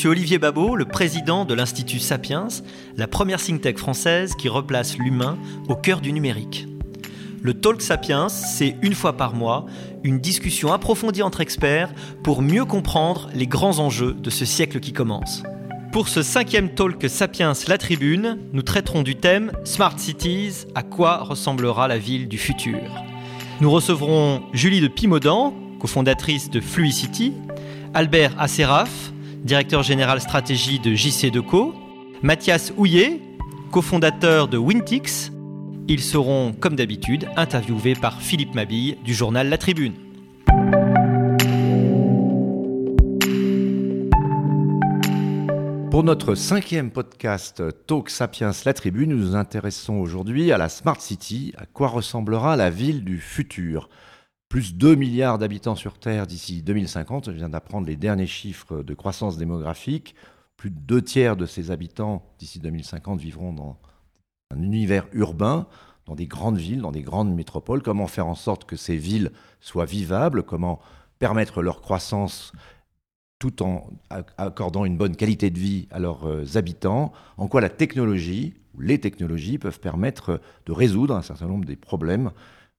[0.00, 2.48] Monsieur Olivier Babot, le président de l'Institut Sapiens,
[2.96, 5.36] la première think française qui replace l'humain
[5.68, 6.66] au cœur du numérique.
[7.42, 9.66] Le Talk Sapiens, c'est une fois par mois
[10.02, 11.92] une discussion approfondie entre experts
[12.24, 15.42] pour mieux comprendre les grands enjeux de ce siècle qui commence.
[15.92, 21.18] Pour ce cinquième Talk Sapiens La Tribune, nous traiterons du thème Smart Cities, à quoi
[21.18, 22.80] ressemblera la ville du futur?
[23.60, 27.34] Nous recevrons Julie de Pimodan, cofondatrice de Fluicity,
[27.92, 29.12] Albert Asseraf,
[29.44, 31.74] directeur général stratégie de JC Deco,
[32.22, 33.20] Mathias Houillet,
[33.70, 35.32] cofondateur de Wintix.
[35.88, 39.94] Ils seront, comme d'habitude, interviewés par Philippe Mabille du journal La Tribune.
[45.90, 51.00] Pour notre cinquième podcast Talk Sapiens La Tribune, nous nous intéressons aujourd'hui à la Smart
[51.00, 53.88] City, à quoi ressemblera la ville du futur?
[54.50, 58.94] Plus 2 milliards d'habitants sur Terre d'ici 2050, je viens d'apprendre les derniers chiffres de
[58.94, 60.16] croissance démographique.
[60.56, 63.78] Plus de deux tiers de ces habitants d'ici 2050 vivront dans
[64.52, 65.68] un univers urbain,
[66.06, 67.80] dans des grandes villes, dans des grandes métropoles.
[67.80, 70.42] Comment faire en sorte que ces villes soient vivables?
[70.42, 70.80] Comment
[71.20, 72.50] permettre leur croissance
[73.38, 73.88] tout en
[74.36, 78.80] accordant une bonne qualité de vie à leurs euh, habitants, en quoi la technologie, ou
[78.80, 82.32] les technologies peuvent permettre de résoudre un certain nombre des problèmes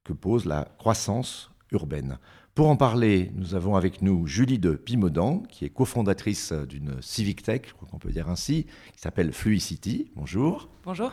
[0.04, 2.18] que pose la croissance urbaine.
[2.54, 7.44] Pour en parler, nous avons avec nous Julie de Pimodan, qui est cofondatrice d'une Civic
[7.44, 10.12] Tech, je crois qu'on peut dire ainsi, qui s'appelle Fluicity.
[10.16, 10.70] Bonjour.
[10.84, 11.12] Bonjour.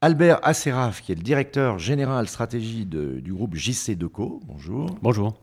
[0.00, 4.40] Albert Asseraf, qui est le directeur général stratégie du groupe JC Deco.
[4.46, 4.98] Bonjour.
[5.02, 5.34] Bonjour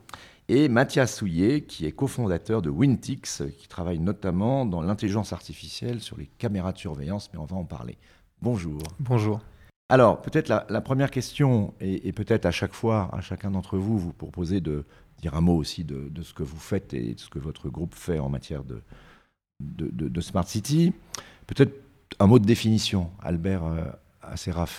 [0.53, 6.17] et Mathias Souillet, qui est cofondateur de Wintix, qui travaille notamment dans l'intelligence artificielle sur
[6.17, 7.97] les caméras de surveillance, mais on va en parler.
[8.41, 8.81] Bonjour.
[8.99, 9.39] Bonjour.
[9.91, 14.13] Alors, peut-être la, première question, et, peut-être à chaque fois, à chacun d'entre vous, vous
[14.13, 14.85] proposez de
[15.21, 17.93] dire un mot aussi de, ce que vous faites et de ce que votre groupe
[17.93, 20.93] fait en matière de, Smart City.
[21.45, 21.73] Peut-être
[22.19, 23.83] un mot de définition, Albert euh.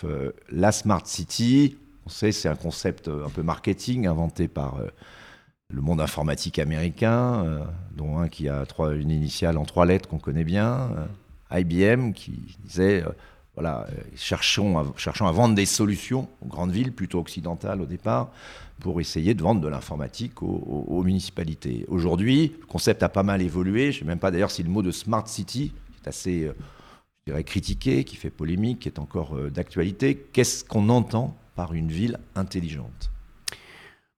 [0.04, 4.78] Euh, la Smart City, on sait, c'est un concept euh, un peu marketing inventé par
[5.72, 7.64] le monde informatique américain, euh,
[7.96, 10.90] dont un qui a trois, une initiale en trois lettres qu'on connaît bien,
[11.52, 13.10] euh, IBM, qui disait, euh,
[13.54, 13.86] voilà,
[14.16, 18.30] cherchons à, cherchons à vendre des solutions aux grandes villes, plutôt occidentales au départ,
[18.80, 21.84] pour essayer de vendre de l'informatique aux, municipalités.
[21.88, 23.92] Aujourd'hui, le concept a pas mal évolué.
[23.92, 26.50] Je ne sais même pas d'ailleurs si le mot de smart city, qui est assez,
[27.26, 32.18] dirais, critiqué, qui fait polémique, qui est encore d'actualité, qu'est-ce qu'on entend par une ville
[32.34, 33.11] intelligente?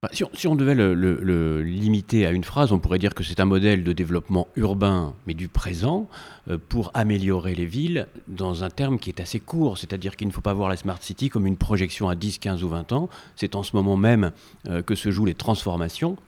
[0.05, 3.47] Bah, si, on, devait le, limiter à une phrase, on pourrait dire que c'est un
[3.47, 6.11] modèle de développement urbain, mais du présent,
[6.51, 10.33] euh, pour améliorer les villes, dans un terme qui est assez court, c'est-à-dire qu'il ne
[10.35, 13.09] faut pas voir la Smart City comme une projection à 10, 15 ou 20 ans.
[13.35, 14.33] C'est en ce moment même
[14.69, 16.19] euh, que se jouent les transformations.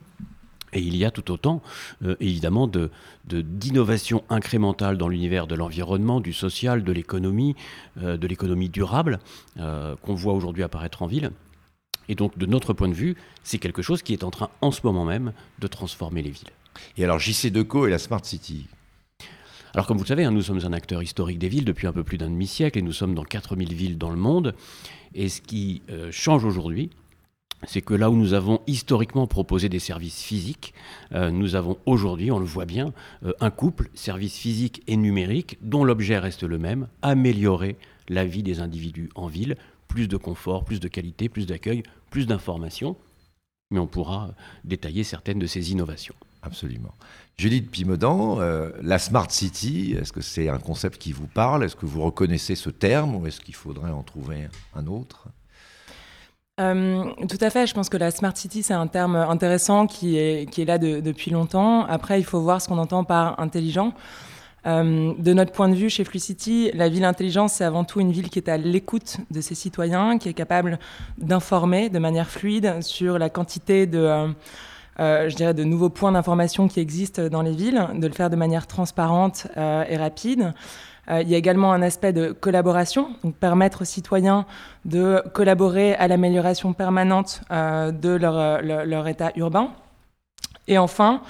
[0.73, 1.61] Et il y a tout autant,
[2.03, 2.89] euh, évidemment, de,
[3.27, 7.55] d'innovation incrémentale dans l'univers de l'environnement, du social, de l'économie,
[7.95, 9.19] de l'économie durable,
[9.55, 11.31] qu'on voit aujourd'hui apparaître en ville.
[12.09, 14.71] Et donc, de notre point de vue, c'est quelque chose qui est en train, en
[14.71, 16.49] ce moment même, de transformer les villes.
[16.97, 18.67] Et alors, JC Deco et la Smart City?
[19.73, 21.93] Alors comme vous le savez, hein, nous sommes un acteur historique des villes depuis un
[21.93, 24.55] peu plus d'un demi-siècle et nous sommes dans 4000 villes dans le monde.
[25.13, 26.89] Et ce qui euh, change aujourd'hui,
[27.65, 30.73] c'est que là où nous avons historiquement proposé des services physiques,
[31.13, 32.93] euh, nous avons aujourd'hui, on le voit bien,
[33.25, 37.77] euh, un couple, services physiques et numériques, dont l'objet reste le même, améliorer
[38.09, 39.57] la vie des individus en ville,
[39.87, 42.95] plus de confort, plus de qualité, plus d'accueil, plus d'informations,
[43.71, 44.29] mais on pourra
[44.63, 46.15] détailler certaines de ces innovations.
[46.41, 46.93] Absolument.
[47.37, 51.63] Judith Pimodan, euh, la Smart City, est-ce que c'est un concept qui vous parle?
[51.63, 55.27] Est-ce que vous reconnaissez ce terme ou est-ce qu'il faudrait en trouver un autre?
[56.59, 60.17] Euh, tout à fait, je pense que la Smart City, c'est un terme intéressant qui
[60.17, 61.85] est, qui est là depuis longtemps.
[61.85, 63.93] Après, il faut voir ce qu'on entend par intelligent.
[64.67, 68.11] Euh, de notre point de vue, chez Flucity, la ville intelligente, c'est avant tout une
[68.11, 70.77] ville qui est à l'écoute de ses citoyens, qui est capable
[71.17, 74.27] d'informer de manière fluide sur la quantité de, euh,
[74.99, 78.29] euh, je dirais, de nouveaux points d'information qui existent dans les villes, de le faire
[78.29, 80.53] de manière transparente et rapide.
[81.09, 84.45] il y a également un aspect de collaboration, donc permettre aux citoyens
[84.83, 89.69] de collaborer à l'amélioration permanente de leur, leur, état urbain.
[90.67, 91.21] Et enfin,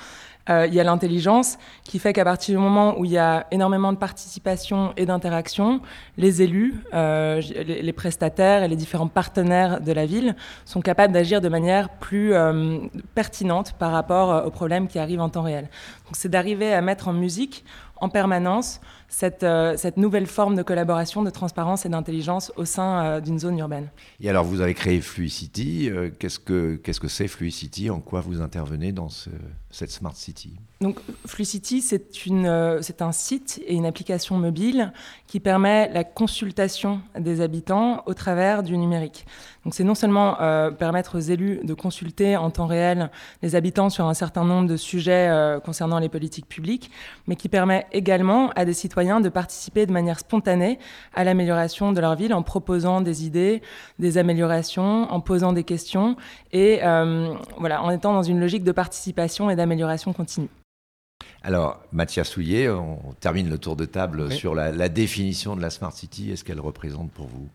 [0.50, 3.92] il y a l'intelligence qui fait qu'à partir du moment où il y a énormément
[3.92, 5.82] de participation et d'interaction,
[6.18, 10.36] les élus, euh, les, prestataires et les différents partenaires de la ville
[10.66, 12.80] sont capables d'agir de manière plus euh,
[13.16, 15.70] pertinente par rapport aux problèmes qui arrivent en temps réel.
[16.06, 17.66] Donc c'est d'arriver à mettre en musique
[18.00, 18.80] en permanence
[19.10, 23.40] cette, euh, cette nouvelle forme de collaboration, de transparence et d'intelligence au sein euh, d'une
[23.40, 23.90] zone urbaine.
[24.20, 25.90] Et alors, vous avez créé Fluicity.
[25.90, 29.08] Euh, qu'est-ce que qu'est-ce que c'est Fluicity En quoi vous intervenez dans
[29.70, 30.54] cette Smart City?
[30.82, 34.92] Donc, Fluicity, c'est une c'est un site et une application mobile
[35.26, 39.26] qui permet la consultation des habitants au travers du numérique.
[39.64, 40.36] Donc, c'est non seulement
[40.78, 43.10] permettre aux élus de consulter en temps réel
[43.42, 46.92] les habitants sur un certain nombre de sujets concernant les politiques publiques,
[47.26, 50.80] mais qui permet également à des citoyens de participer de manière spontanée
[51.14, 53.62] à l'amélioration de leur ville en proposant des idées,
[54.00, 56.16] des améliorations, en posant des questions
[56.52, 60.50] et euh, voilà, en étant dans une logique de participation et d'amélioration continue.
[61.44, 65.94] Alors, Mathias Souillet, on termine le tour de table sur la, définition de la Smart
[65.94, 67.48] City et ce qu'elle représente pour vous.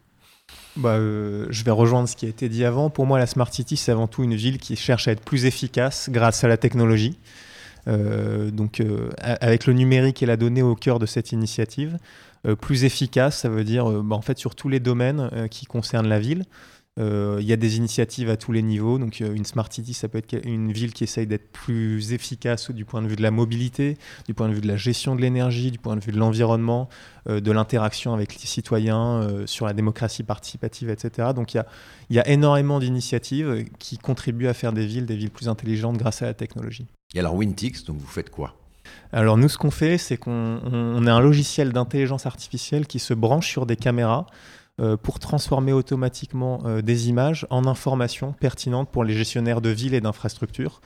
[0.77, 2.89] Bah, euh, je vais rejoindre ce qui a été dit avant.
[2.89, 5.45] Pour moi, la Smart City, c'est avant tout une ville qui cherche à être plus
[5.45, 7.19] efficace grâce à la technologie.
[7.89, 11.99] Euh, donc euh, avec le numérique et la donnée au cœur de cette initiative.
[12.47, 16.09] Euh, plus efficace, ça veut dire bah, en fait sur tous les domaines qui concernent
[16.09, 16.45] la ville.
[16.99, 18.99] Il y a des initiatives à tous les niveaux.
[18.99, 22.85] Donc, une Smart City, ça peut être une ville qui essaye d'être plus efficace du
[22.85, 23.97] point de vue de la mobilité,
[24.27, 26.89] du point de vue de la gestion de l'énergie, du point de vue de l'environnement,
[27.27, 31.31] de l'interaction avec les citoyens, sur la démocratie participative, etc.
[31.35, 31.67] Donc, il y a,
[32.11, 36.23] y a énormément d'initiatives qui contribuent à faire des villes des villes plus intelligentes grâce
[36.23, 36.87] à la technologie.
[37.15, 38.55] Et alors Wintix, donc vous faites quoi?
[39.13, 43.49] Alors nous, ce qu'on fait, c'est qu'on est un logiciel d'intelligence artificielle qui se branche
[43.49, 44.31] sur des caméras euh,
[45.03, 50.01] pour transformer automatiquement euh, des images en informations pertinentes pour les gestionnaires de villes et
[50.01, 50.81] d'infrastructures.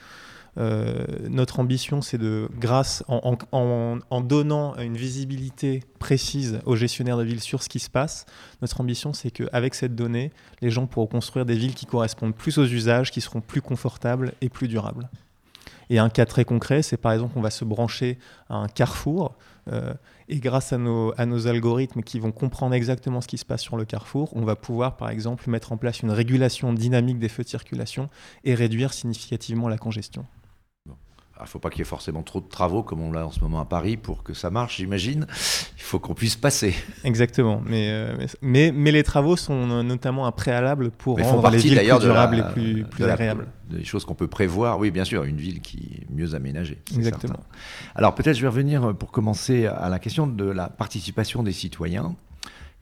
[0.58, 7.40] Euh, notre ambition, c'est de, grâce en, donnant une visibilité précise aux gestionnaires de villes
[7.40, 8.24] sur ce qui se passe,
[8.62, 10.32] notre ambition, c'est qu'avec cette donnée,
[10.62, 14.32] les gens pourront construire des villes qui correspondent plus aux usages, qui seront plus confortables
[14.40, 15.10] et plus durables.
[15.90, 18.18] Et un cas très concret, c'est par exemple qu'on va se brancher
[18.48, 19.36] à un carrefour euh,
[20.28, 23.62] et grâce à nos, à nos algorithmes qui vont comprendre exactement ce qui se passe
[23.62, 27.28] sur le carrefour, on va pouvoir par exemple mettre en place une régulation dynamique des
[27.28, 28.08] feux de circulation
[28.44, 30.26] et réduire significativement la congestion.
[31.38, 33.30] Il ne faut pas qu'il y ait forcément trop de travaux comme on l'a en
[33.30, 35.26] ce moment à Paris pour que ça marche, j'imagine.
[35.76, 36.74] Il faut qu'on puisse passer.
[37.04, 37.62] Exactement.
[37.66, 41.98] Mais, euh, mais, mais, les travaux sont notamment un préalable pour rendre les villes plus
[42.00, 43.48] durables et plus, plus agréables.
[43.70, 44.78] des choses qu'on peut prévoir.
[44.78, 46.78] Oui, bien sûr, une ville qui est mieux aménagée.
[46.94, 47.40] Exactement.
[47.94, 51.52] Alors peut-être je vais revenir euh, pour commencer à la question de la participation des
[51.52, 52.14] citoyens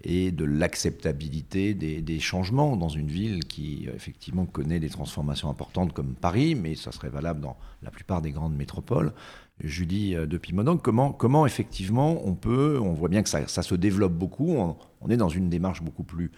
[0.05, 6.15] et de l'acceptabilité des, changements dans une ville qui effectivement connaît des transformations importantes comme
[6.15, 9.13] Paris, mais ça serait valable dans la plupart des grandes métropoles.
[9.61, 14.13] Julie euh, de Pimonon, comment, effectivement on peut, on voit bien que ça, se développe
[14.13, 14.57] beaucoup,
[15.01, 16.31] on, est dans une démarche beaucoup plus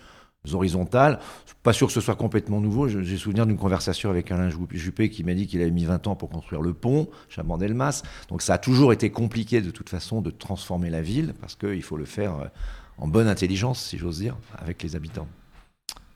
[0.52, 1.18] horizontale.
[1.64, 2.86] Pas sûr que ce soit complètement nouveau.
[2.86, 6.14] J'ai souvenir d'une conversation avec Alain Juppé qui m'a dit qu'il avait mis 20 ans
[6.14, 8.02] pour construire le pont, Chabandelmas.
[8.28, 11.82] Donc ça a toujours été compliqué de toute façon de transformer la ville parce qu'il
[11.82, 12.46] faut le faire euh,
[12.98, 15.28] en bonne intelligence, si j'ose dire, avec les habitants.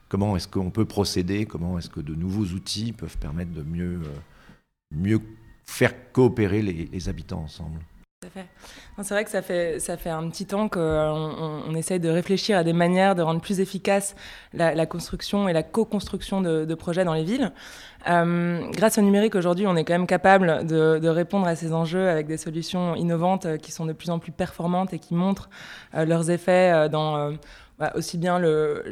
[0.08, 1.46] Comment est-ce qu'on peut procéder?
[1.46, 4.02] Comment est-ce que de nouveaux outils peuvent permettre de mieux,
[5.04, 5.18] euh,
[5.64, 7.78] faire coopérer les, habitants ensemble?
[9.02, 10.80] C'est vrai que ça fait, un petit temps qu'on
[11.68, 14.14] on, essaye de réfléchir à des manières de rendre plus efficace
[14.52, 17.50] la, construction et la co-construction de, projets dans les villes.
[18.10, 22.10] Euh, grâce au numérique, aujourd'hui, on est quand même capable de, répondre à ces enjeux
[22.10, 25.48] avec des solutions innovantes euh, qui sont de plus en plus performantes et qui montrent
[25.94, 27.32] euh, leurs effets dans
[27.80, 28.84] bah, aussi bien le,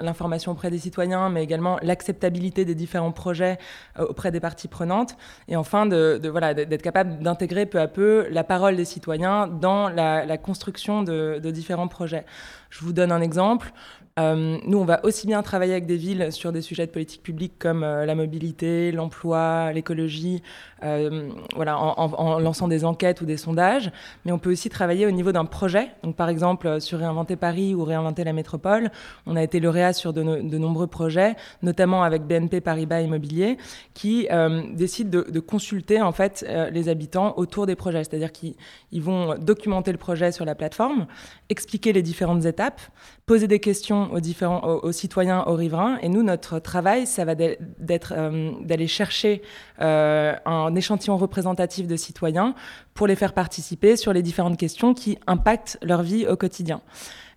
[0.00, 3.58] l'information auprès des citoyens, mais également l'acceptabilité des différents projets
[3.98, 5.16] auprès des parties prenantes,
[5.48, 10.38] et enfin de, d'être capable d'intégrer peu à peu la parole des citoyens dans la,
[10.38, 12.24] construction de, de, différents projets.
[12.70, 13.72] Je vous donne un exemple.
[14.18, 17.22] Euh, nous, on va aussi bien travailler avec des villes sur des sujets de politique
[17.22, 20.42] publique comme euh, la mobilité, l'emploi, l'écologie,
[20.82, 23.90] euh, voilà, en, lançant des enquêtes ou des sondages,
[24.24, 25.90] mais on peut aussi travailler au niveau d'un projet.
[26.02, 28.90] Donc, par exemple, sur Réinventer Paris ou Réinventer la métropole,
[29.26, 33.56] on a été lauréat sur de, nombreux projets, notamment avec BNP Paribas Immobilier,
[33.94, 34.28] qui
[34.72, 38.54] décident de, consulter en fait les habitants autour des projets, c'est-à-dire qu'ils
[38.92, 41.06] vont documenter le projet sur la plateforme,
[41.48, 42.80] expliquer les différentes étapes,
[43.26, 45.98] poser des questions aux, différents, aux, citoyens, aux riverains.
[46.02, 49.42] Et nous, notre travail, ça va d'être euh, d'aller chercher
[49.80, 50.34] euh,
[50.68, 52.54] un échantillon représentatif de citoyens
[52.94, 56.80] pour les faire participer sur les différentes questions qui impactent leur vie au quotidien.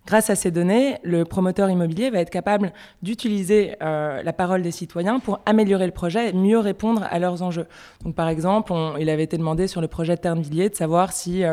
[0.04, 2.72] Grâce à ces données, le promoteur immobilier va être capable
[3.02, 7.42] d'utiliser euh, la parole des citoyens pour améliorer le projet et mieux répondre à leurs
[7.42, 7.66] enjeux.
[8.04, 11.44] Donc, par exemple, il avait été demandé sur le projet Ternvilliers de savoir si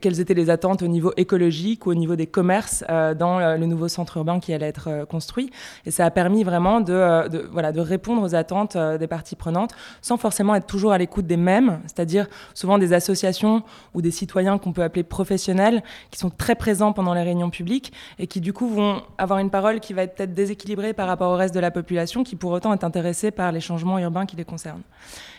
[0.00, 3.88] quelles étaient les attentes au niveau écologique ou au niveau des commerces dans le nouveau
[3.88, 5.50] centre urbain qui allait être construit.
[5.86, 10.16] Et ça a permis vraiment de, voilà, de répondre aux attentes des parties prenantes sans
[10.16, 13.62] forcément être toujours à l'écoute des mêmes, c'est-à-dire souvent des associations
[13.94, 17.92] ou des citoyens qu'on peut appeler professionnels qui sont très présents pendant les réunions publiques
[18.18, 21.30] et qui du coup vont avoir une parole qui va être peut-être déséquilibrée par rapport
[21.32, 24.36] au reste de la population qui pour autant est intéressée par les changements urbains qui
[24.36, 24.82] les concernent.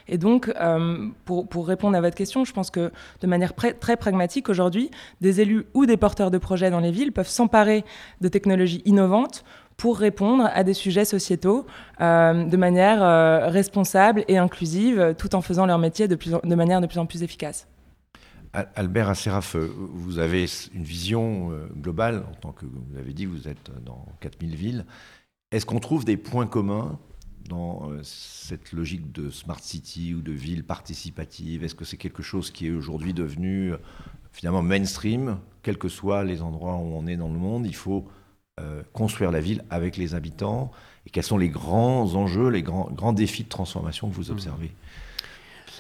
[0.08, 2.92] Et donc, euh, pour, répondre à votre question, je pense que
[3.22, 7.12] de manière très pragmatique, aujourd'hui, des élus ou des porteurs de projets dans les villes
[7.12, 7.84] peuvent s'emparer
[8.22, 9.44] de technologies innovantes
[9.78, 11.66] pour répondre à des sujets sociétaux
[12.02, 16.56] euh, de manière euh, responsable et inclusive, tout en faisant leur métier de, plus de
[16.56, 17.68] manière de plus en plus efficace.
[18.76, 20.46] Albert Asseraf, vous avez
[20.76, 24.86] une vision globale, en tant que vous l'avez dit, vous êtes dans 4000 villes.
[25.52, 27.00] Est-ce qu'on trouve des points communs
[27.48, 31.64] dans euh, cette logique de smart city ou de ville participative?
[31.64, 33.78] Est-ce que c'est quelque chose qui est aujourd'hui devenu euh,
[34.32, 38.08] finalement mainstream, quels que soient les endroits où on est dans le monde Il faut
[38.60, 40.72] euh, construire la ville avec les habitants.
[41.06, 44.34] Et quels sont les grands enjeux, les grands, grands défis de transformation que vous mmh.
[44.34, 44.72] observez?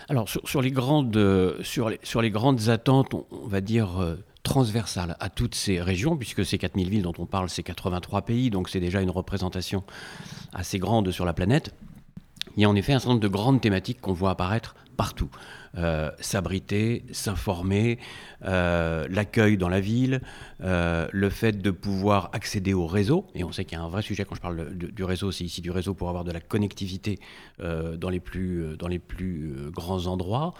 [0.09, 5.29] Alors sur, les grandes, sur, les, sur les grandes attentes, on, va dire transversale à
[5.29, 8.79] toutes ces régions, puisque ces 4000 villes dont on parle, c'est 83 pays, donc c'est
[8.79, 9.83] déjà une représentation
[10.53, 11.74] assez grande sur la planète.
[12.57, 15.29] Il y a en effet un certain nombre de grandes thématiques qu'on voit apparaître partout.
[15.77, 17.98] Euh, s'abriter, s'informer,
[18.43, 20.21] euh, l'accueil dans la ville,
[20.62, 23.25] euh, le fait de pouvoir accéder au réseau.
[23.33, 25.45] Et on sait qu'il y a un vrai sujet quand je parle du réseau, c'est
[25.45, 27.19] ici du réseau pour avoir de la connectivité
[27.60, 30.53] dans les plus, dans les plus grands endroits.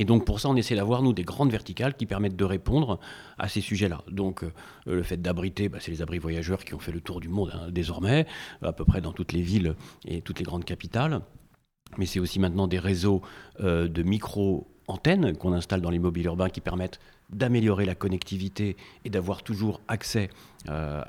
[0.00, 2.98] Et donc pour ça, on essaie d'avoir, nous, des grandes verticales qui permettent de répondre
[3.38, 4.02] à ces sujets-là.
[4.10, 4.50] Donc euh,
[4.86, 7.52] le fait d'abriter, bah, c'est les abris voyageurs qui ont fait le tour du monde
[7.54, 8.26] hein, désormais,
[8.62, 9.74] à peu près dans toutes les villes
[10.06, 11.20] et toutes les grandes capitales.
[11.98, 13.20] Mais c'est aussi maintenant des réseaux
[13.60, 19.10] euh, de micro-antennes qu'on installe dans les mobiles urbains qui permettent d'améliorer la connectivité et
[19.10, 20.30] d'avoir toujours accès
[20.70, 21.02] euh,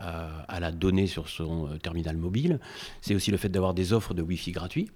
[0.49, 2.59] à, la donnée sur son terminal mobile.
[2.99, 4.89] C'est aussi le fait d'avoir des offres de Wi-Fi gratuits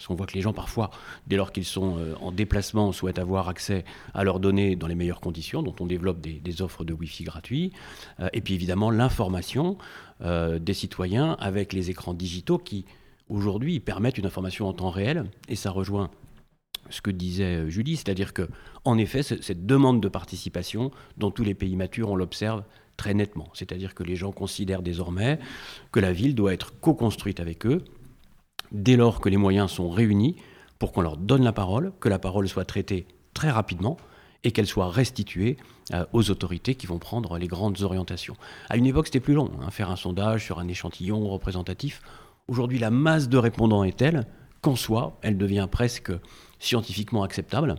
[0.00, 0.90] parce qu'on voit que les gens, parfois,
[1.26, 4.94] dès lors qu'ils sont euh, en déplacement, souhaitent avoir accès à leurs données dans les
[4.94, 7.72] meilleures conditions, dont on développe des, offres de Wi-Fi gratuits.
[8.18, 9.76] Euh, et puis, évidemment, l'information
[10.22, 12.86] euh, des citoyens avec les écrans digitaux qui,
[13.28, 15.24] aujourd'hui, permettent une information en temps réel.
[15.48, 16.10] Et ça rejoint
[16.88, 18.48] ce que disait Julie, c'est-à-dire que,
[18.86, 22.64] en effet, cette demande de participation, dans tous les pays matures, on l'observe
[22.96, 23.50] très nettement.
[23.52, 25.38] C'est-à-dire que les gens considèrent désormais
[25.92, 27.84] que la ville doit être co-construite avec eux
[28.72, 30.36] dès lors que les moyens sont réunis
[30.78, 33.96] pour qu'on leur donne la parole, que la parole soit traitée très rapidement
[34.44, 35.56] et qu'elle soit restituée
[35.92, 38.36] euh, aux autorités qui vont prendre les grandes orientations.
[38.68, 42.00] À une époque, c'était plus long, hein, faire un sondage sur un échantillon représentatif.
[42.48, 44.26] Aujourd'hui, la masse de répondants est telle
[44.62, 46.12] qu'en soi, elle devient presque
[46.58, 47.76] scientifiquement acceptable,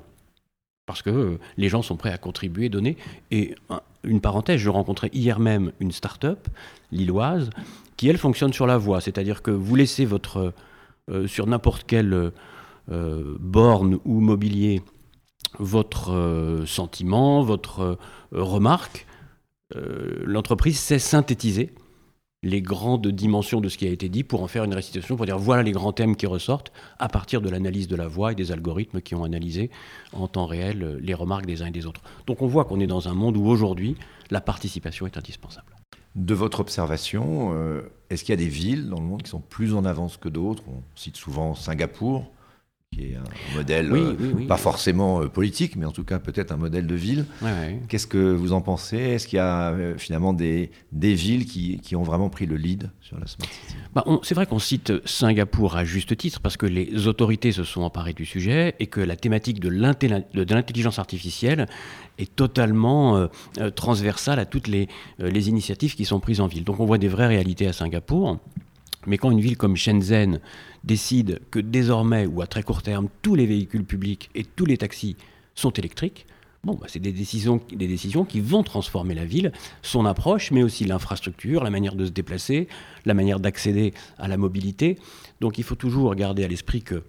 [0.85, 2.97] parce que euh, les gens sont prêts à contribuer, donner.
[3.31, 3.55] Et
[4.03, 6.47] une parenthèse, je rencontrais hier même une start-up
[6.91, 7.49] lilloise
[7.97, 10.53] qui, elle, fonctionne sur la voie, c'est-à-dire que vous laissez votre
[11.27, 12.31] sur n'importe quelle
[12.91, 14.81] euh, borne ou mobilier
[15.59, 17.97] votre euh, sentiment, votre
[18.31, 19.07] remarque.
[20.25, 21.73] L'entreprise sait synthétiser
[22.43, 25.25] les grandes dimensions de ce qui a été dit pour en faire une restitution, pour
[25.25, 28.35] dire voilà les grands thèmes qui ressortent à partir de l'analyse de la voix et
[28.35, 29.69] des algorithmes qui ont analysé
[30.11, 32.01] en temps réel les remarques des uns et des autres.
[32.27, 33.95] Donc on voit qu'on est dans un monde où aujourd'hui
[34.29, 35.80] la participation est indispensable.
[36.15, 39.39] De votre observation, euh, est-ce qu'il y a des villes dans le monde qui sont
[39.39, 40.63] plus en avance que d'autres?
[40.67, 42.31] On cite souvent Singapour,
[42.91, 46.57] qui est un modèle euh, pas forcément euh, politique, mais en tout cas peut-être un
[46.57, 47.25] modèle de ville.
[47.87, 48.97] Qu'est-ce que vous en pensez?
[48.97, 52.57] Est-ce qu'il y a euh, finalement des, des villes qui, qui, ont vraiment pris le
[52.57, 53.77] lead sur la Smart City?
[53.95, 57.81] Bah, C'est vrai qu'on cite Singapour à juste titre, parce que les autorités se sont
[57.81, 61.67] emparées du sujet et que la thématique de l'intelligence artificielle
[62.17, 63.29] est totalement
[63.75, 66.65] transversale à toutes les, les initiatives qui sont prises en ville.
[66.65, 68.37] Donc on voit des vraies réalités à Singapour.
[69.07, 70.39] Mais quand une ville comme Shenzhen
[70.83, 74.77] décide que désormais, ou à très court terme, tous les véhicules publics et tous les
[74.77, 75.15] taxis
[75.55, 76.25] sont électriques,
[76.63, 80.61] Bon, bah, c'est des décisions, des décisions qui vont transformer la ville, son approche, mais
[80.61, 82.67] aussi l'infrastructure, la manière de se déplacer,
[83.05, 84.99] la manière d'accéder à la mobilité.
[85.39, 87.01] Donc il faut toujours garder à l'esprit que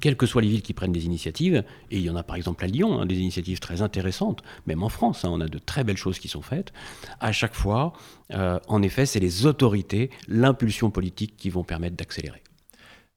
[0.00, 2.36] quelles que soient les villes qui prennent des initiatives, et il y en a par
[2.36, 5.58] exemple à Lyon, hein, des initiatives très intéressantes, même en France, hein, on a de
[5.58, 6.72] très belles choses qui sont faites,
[7.20, 7.92] à chaque fois,
[8.32, 12.42] euh, en effet, c'est les autorités, l'impulsion politique qui vont permettre d'accélérer.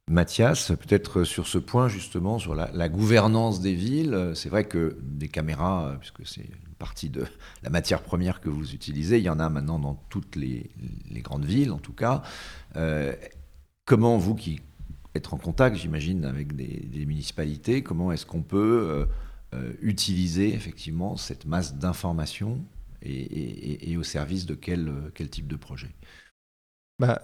[0.10, 5.30] Mathias, peut-être sur ce point justement, sur la, gouvernance des villes, c'est vrai que des
[5.30, 7.26] caméras, puisque c'est une partie de
[7.62, 10.72] la matière première que vous utilisez, il y en a maintenant dans toutes les,
[11.22, 12.22] grandes villes en tout cas.
[12.76, 13.14] Euh,
[13.86, 14.60] comment vous qui
[15.16, 17.84] être en contact, j'imagine, avec des, municipalités.
[17.84, 19.08] Comment est-ce qu'on peut
[19.54, 22.60] euh, utiliser effectivement cette masse d'informations
[23.02, 25.90] et, au service de quel, quel type de projet?
[27.00, 27.22] Bah,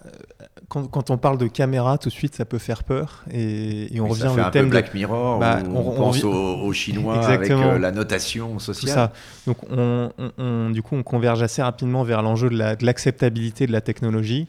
[0.67, 3.24] quand, on parle de caméra, tout de suite, ça peut faire peur.
[3.31, 7.24] Et, on revient ça fait un thème peu Black Mirror, bah, on, pense aux, Chinois
[7.27, 8.93] avec euh, la notation sociale.
[8.93, 9.13] Ça.
[9.46, 14.48] Donc, on, du coup, on converge assez rapidement vers l'enjeu de l'acceptabilité de, la technologie.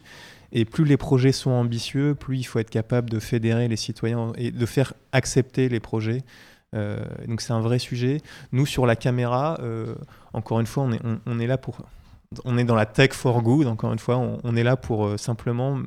[0.51, 4.33] Et plus les projets sont ambitieux, plus il faut être capable de fédérer les citoyens
[4.37, 6.23] et de faire accepter les projets.
[6.75, 8.21] Euh, donc c'est un vrai sujet.
[8.51, 9.95] Nous, sur la caméra, euh,
[10.33, 10.87] encore une fois,
[11.25, 11.77] on est, là pour
[12.45, 15.17] on est dans la tech for good, encore une fois, on, est là pour euh,
[15.17, 15.79] simplement,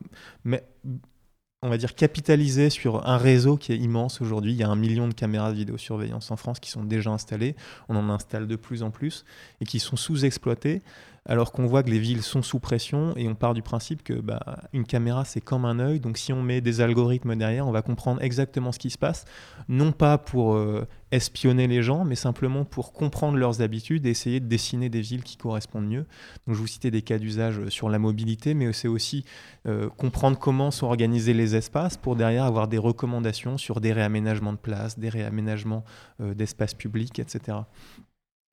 [1.62, 4.52] on va dire, capitaliser sur un réseau qui est immense aujourd'hui.
[4.52, 7.56] Il y a un million de caméras de vidéosurveillance en France qui sont déjà installées,
[7.88, 9.25] on en installe de plus en plus,
[9.61, 10.83] et qui sont sous-exploitées
[11.26, 14.14] alors qu'on voit que les villes sont sous pression et on part du principe que
[14.14, 17.73] bah, une caméra c'est comme un œil, donc si on met des algorithmes derrière, on
[17.73, 19.25] va comprendre exactement ce qui se passe,
[19.69, 24.40] non pas pour euh, espionner les gens, mais simplement pour comprendre leurs habitudes et essayer
[24.40, 26.07] de dessiner des villes qui correspondent mieux.
[26.47, 29.25] Donc je vous citais des cas d'usage sur la mobilité, mais c'est aussi
[29.66, 34.52] euh, comprendre comment sont organisés les espaces pour derrière avoir des recommandations sur des réaménagements
[34.52, 35.85] de places, des réaménagements
[36.21, 37.59] euh, d'espaces publics, etc.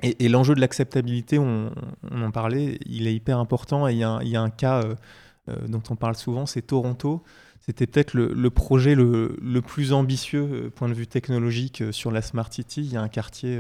[0.04, 1.72] Et, l'enjeu de l'acceptabilité, on,
[2.12, 3.88] en parlait, il est hyper important.
[3.88, 4.96] Et il y a, un cas euh,
[5.50, 7.24] euh, dont on parle souvent, c'est Toronto.
[7.60, 12.52] C'était peut-être le, projet le, plus ambitieux euh, point de vue technologique sur la Smart
[12.52, 12.82] City.
[12.82, 13.60] Il y a un quartier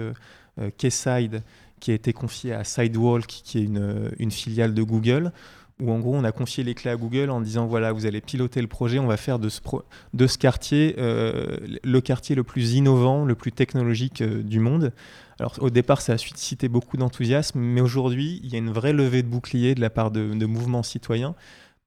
[0.77, 1.43] Quayside
[1.79, 5.31] qui a été confié à Sidewalk, qui est une, filiale de Google,
[5.79, 8.21] où en gros on a confié les clés à Google en disant voilà, vous allez
[8.21, 13.35] piloter le projet, on va faire de ce quartier le quartier le plus innovant, le
[13.35, 14.93] plus technologique du monde.
[15.41, 18.93] Alors au départ, ça a suscité beaucoup d'enthousiasme, mais aujourd'hui, il y a une vraie
[18.93, 21.33] levée de bouclier de la part de, mouvements citoyens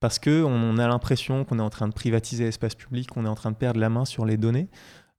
[0.00, 3.36] parce qu'on a l'impression qu'on est en train de privatiser l'espace public, qu'on est en
[3.36, 4.66] train de perdre la main sur les données.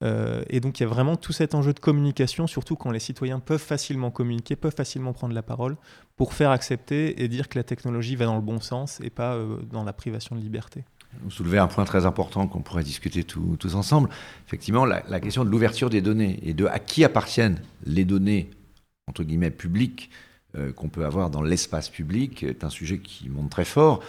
[0.04, 3.00] Euh, et donc il y a vraiment tout cet enjeu de communication, surtout quand les
[3.00, 5.78] citoyens peuvent facilement communiquer, peuvent facilement prendre la parole
[6.18, 9.36] pour faire accepter et dire que la technologie va dans le bon sens et pas
[9.36, 10.84] euh, dans la privation de liberté.
[11.24, 14.10] Vous soulevez un point très important qu'on pourrait discuter tous ensemble.
[14.48, 18.50] Effectivement, la, question de l'ouverture des données et de à qui appartiennent les données,
[19.08, 20.10] entre guillemets, publiques
[20.58, 24.02] euh, qu'on peut avoir dans l'espace public est un sujet qui monte très fort.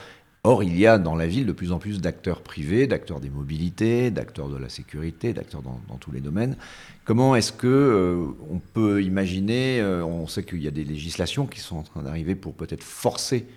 [0.49, 3.31] Or, il y a dans la ville de plus en plus d'acteurs privés, d'acteurs des
[3.31, 6.57] mobilités, d'acteurs de la sécurité, d'acteurs dans, tous les domaines.
[7.05, 11.47] Comment est-ce que euh, on peut imaginer euh, On sait qu'il y a des législations
[11.47, 13.49] qui sont en train d'arriver pour peut-être forcer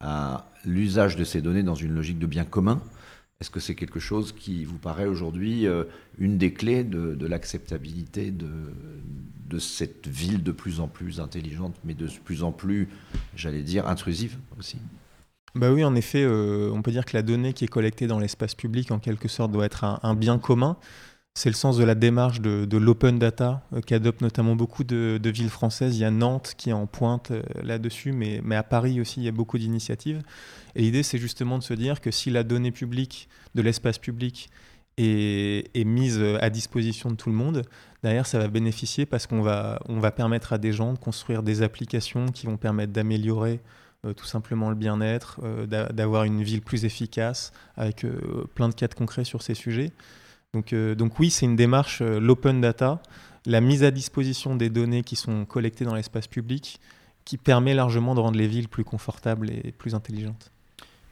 [0.00, 2.82] à l'usage de ces données dans une logique de bien commun.
[3.40, 5.84] Est-ce que c'est quelque chose qui vous paraît aujourd'hui euh,
[6.18, 12.06] une des clés de, l'acceptabilité de, cette ville de plus en plus intelligente, mais de
[12.24, 12.88] plus en plus,
[13.34, 14.78] j'allais dire, intrusive aussi?
[15.54, 18.20] Bah oui, en effet, euh, on peut dire que la donnée qui est collectée dans
[18.20, 20.76] l'espace public, en quelque sorte, doit être un bien commun.
[21.34, 25.48] C'est le sens de la démarche de, l'open data euh, qu'adoptent notamment beaucoup de, villes
[25.48, 25.96] françaises.
[25.96, 29.24] Il y a Nantes qui est en pointe euh, là-dessus, mais, à Paris aussi, il
[29.24, 30.22] y a beaucoup d'initiatives.
[30.74, 34.50] Et l'idée, c'est justement de se dire que si la donnée publique de l'espace public
[34.98, 37.62] est, mise à disposition de tout le monde,
[38.02, 41.42] derrière, ça va bénéficier parce qu'on va, on va permettre à des gens de construire
[41.42, 43.60] des applications qui vont permettre d'améliorer
[44.04, 48.04] euh, tout simplement le bien-être, d'avoir une ville plus efficace, avec
[48.54, 49.92] plein de cas de concrets sur ces sujets.
[50.52, 53.00] Donc, euh, donc oui, c'est une démarche, euh, l'open data,
[53.46, 56.80] la mise à disposition des données qui sont collectées dans l'espace public,
[57.24, 60.50] qui permet largement de rendre les villes plus confortables et plus intelligentes.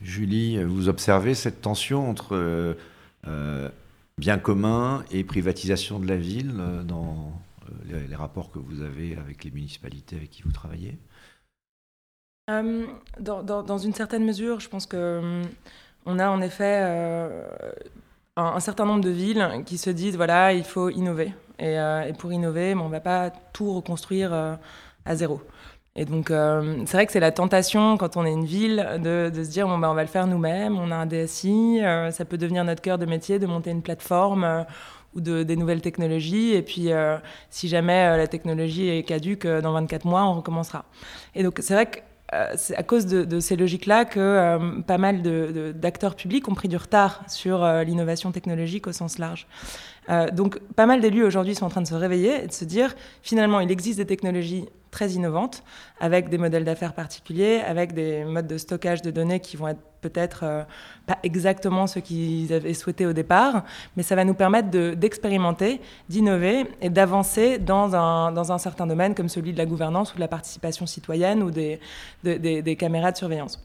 [0.03, 2.77] Julie, vous observez cette tension entre
[3.27, 3.69] euh,
[4.17, 7.33] bien commun et privatisation de la ville dans
[7.87, 10.97] les, rapports que vous avez avec les municipalités avec qui vous travaillez?
[12.49, 15.43] Dans, dans, une certaine mesure, je pense que
[16.07, 16.81] on a en effet
[18.39, 21.33] un, certain nombre de villes qui se disent voilà, il faut innover.
[21.59, 24.55] Et, euh, pour innover, on ne va pas tout reconstruire euh,
[25.05, 25.41] à zéro.
[25.97, 29.31] Et donc, euh, c'est vrai que c'est la tentation quand on est une ville de,
[29.35, 31.81] se dire bon, bah, on va le faire nous-mêmes, on a un DSI,
[32.13, 34.65] ça peut devenir notre cœur de métier de monter une plateforme
[35.17, 36.53] ou de, des nouvelles technologies.
[36.53, 36.91] Et puis,
[37.51, 40.85] si jamais la technologie est caduque, dans 24 mois, on recommencera.
[41.35, 41.99] Et donc, c'est vrai que
[42.35, 45.23] euh, c'est à cause de, ces logiques-là que euh, pas mal
[45.75, 49.47] d'acteurs publics ont pris du retard sur euh, l'innovation technologique au sens large.
[50.33, 52.95] donc pas mal d'élus aujourd'hui sont en train de se réveiller et de se dire
[53.23, 55.63] finalement il existe des technologies très innovantes,
[56.01, 59.83] avec des modèles d'affaires particuliers, avec des modes de stockage de données qui vont être
[60.01, 60.63] peut-être euh,
[61.07, 63.65] pas exactement ce qu'ils avaient souhaité au départ,
[63.97, 69.15] mais ça va nous permettre d'expérimenter, d'innover et d'avancer dans un, dans un certain domaine
[69.15, 71.81] comme celui de la gouvernance ou de la participation citoyenne ou des,
[72.23, 73.63] des, caméras de surveillance.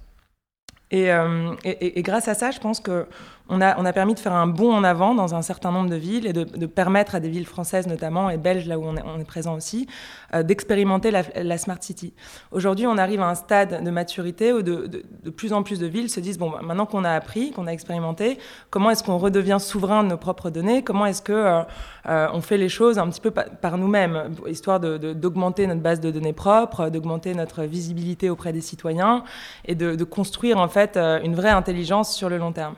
[0.93, 3.05] Euh, et, et, grâce à ça, je pense qu'on
[3.49, 6.25] on a, permis de faire un bond en avant dans un certain nombre de villes
[6.27, 9.55] et de, permettre à des villes françaises notamment et belges, là où on est, présent
[9.55, 9.87] aussi,
[10.33, 12.13] euh, d'expérimenter la, Smart City.
[12.51, 15.03] Aujourd'hui, on arrive à un stade de maturité où de,
[15.35, 17.71] plus en plus de villes se disent, bon, bah, maintenant qu'on a appris, qu'on a
[17.71, 18.37] expérimenté,
[18.69, 20.81] comment est-ce qu'on redevient souverain de nos propres données?
[20.81, 21.61] Comment est-ce que euh,
[22.07, 26.11] euh, on fait les choses un petit peu par, nous-mêmes, histoire d'augmenter notre base de
[26.11, 29.23] données propre, d'augmenter notre visibilité auprès des citoyens
[29.65, 32.75] et de, construire en fait une vraie intelligence sur le long terme.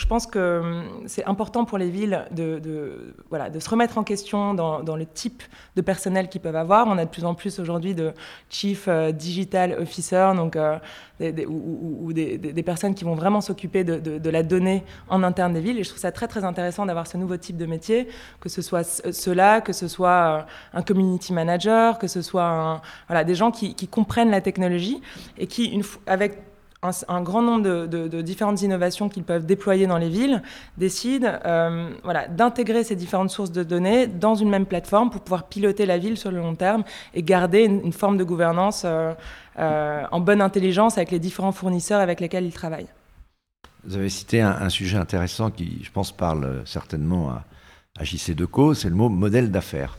[0.00, 4.04] Je pense que hum, c'est important pour les villes de, voilà, de se remettre en
[4.04, 5.42] question dans, le type
[5.76, 6.86] de personnel qu'ils peuvent avoir.
[6.86, 8.12] On a de plus en plus aujourd'hui de
[8.50, 10.78] chief euh, digital officer, donc, euh,
[11.18, 15.78] des, ou, des, personnes qui vont vraiment s'occuper de, la donnée en interne des villes.
[15.78, 18.08] Et je trouve ça très très intéressant d'avoir ce nouveau type de métier,
[18.40, 20.42] que ce soit cela, que ce soit euh,
[20.74, 25.00] un community manager, que ce soit voilà, des gens qui, qui comprennent la technologie
[25.38, 26.51] et qui, une, avec
[26.82, 30.42] un, grand nombre de, différentes innovations qu'ils peuvent déployer dans les villes,
[30.78, 35.44] décident euh, voilà, d'intégrer ces différentes sources de données dans une même plateforme pour pouvoir
[35.44, 36.82] piloter la ville sur le long terme
[37.14, 39.12] et garder une, forme de gouvernance euh,
[39.60, 42.88] euh, en bonne intelligence avec les différents fournisseurs avec lesquels ils travaillent.
[43.84, 47.44] Vous avez cité un, sujet intéressant qui, je pense, parle certainement à,
[47.98, 49.98] à JC2Co, c'est le mot modèle d'affaires.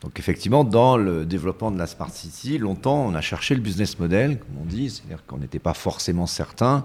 [0.00, 3.98] Donc effectivement, dans le développement de la Smart City, longtemps, on a cherché le business
[3.98, 6.84] model, comme on dit, c'est-à-dire qu'on n'était pas forcément certain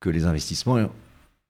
[0.00, 0.78] que les investissements,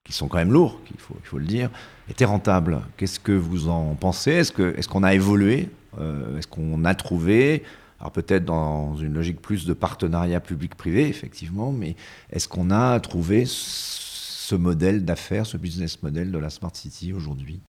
[0.05, 1.71] qui sont quand même lourds, il faut, le dire,
[2.09, 2.81] étaient rentables.
[2.97, 4.33] Qu'est-ce que vous en pensez?
[4.33, 5.69] Est-ce qu'on est qu'on a évolué?
[5.99, 7.63] Euh, Est-ce qu'on a trouvé?
[8.01, 11.97] Alors peut-être dans une logique plus de partenariat public-privé, effectivement, mais
[12.31, 17.61] est-ce qu'on a trouvé ce modèle d'affaires, ce business model de la Smart City aujourd'hui?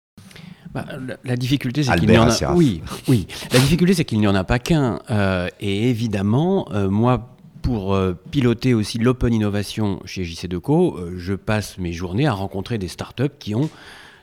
[0.74, 0.86] Bah,
[1.24, 2.54] la, difficulté, c'est qu'il n'y en a.
[2.54, 3.28] Oui, oui.
[3.52, 5.00] La difficulté, c'est qu'il n'y en a pas qu'un.
[5.10, 11.78] Euh, et évidemment, euh, moi, pour euh, piloter aussi l'open innovation chez JC2Co, je passe
[11.78, 13.70] mes journées à rencontrer des startups qui ont,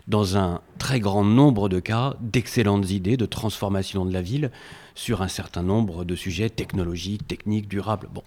[0.07, 4.51] dans un très grand nombre de cas, d'excellentes idées de transformation de la ville
[4.95, 8.09] sur un certain nombre de sujets technologiques, techniques, durables.
[8.13, 8.23] Bon.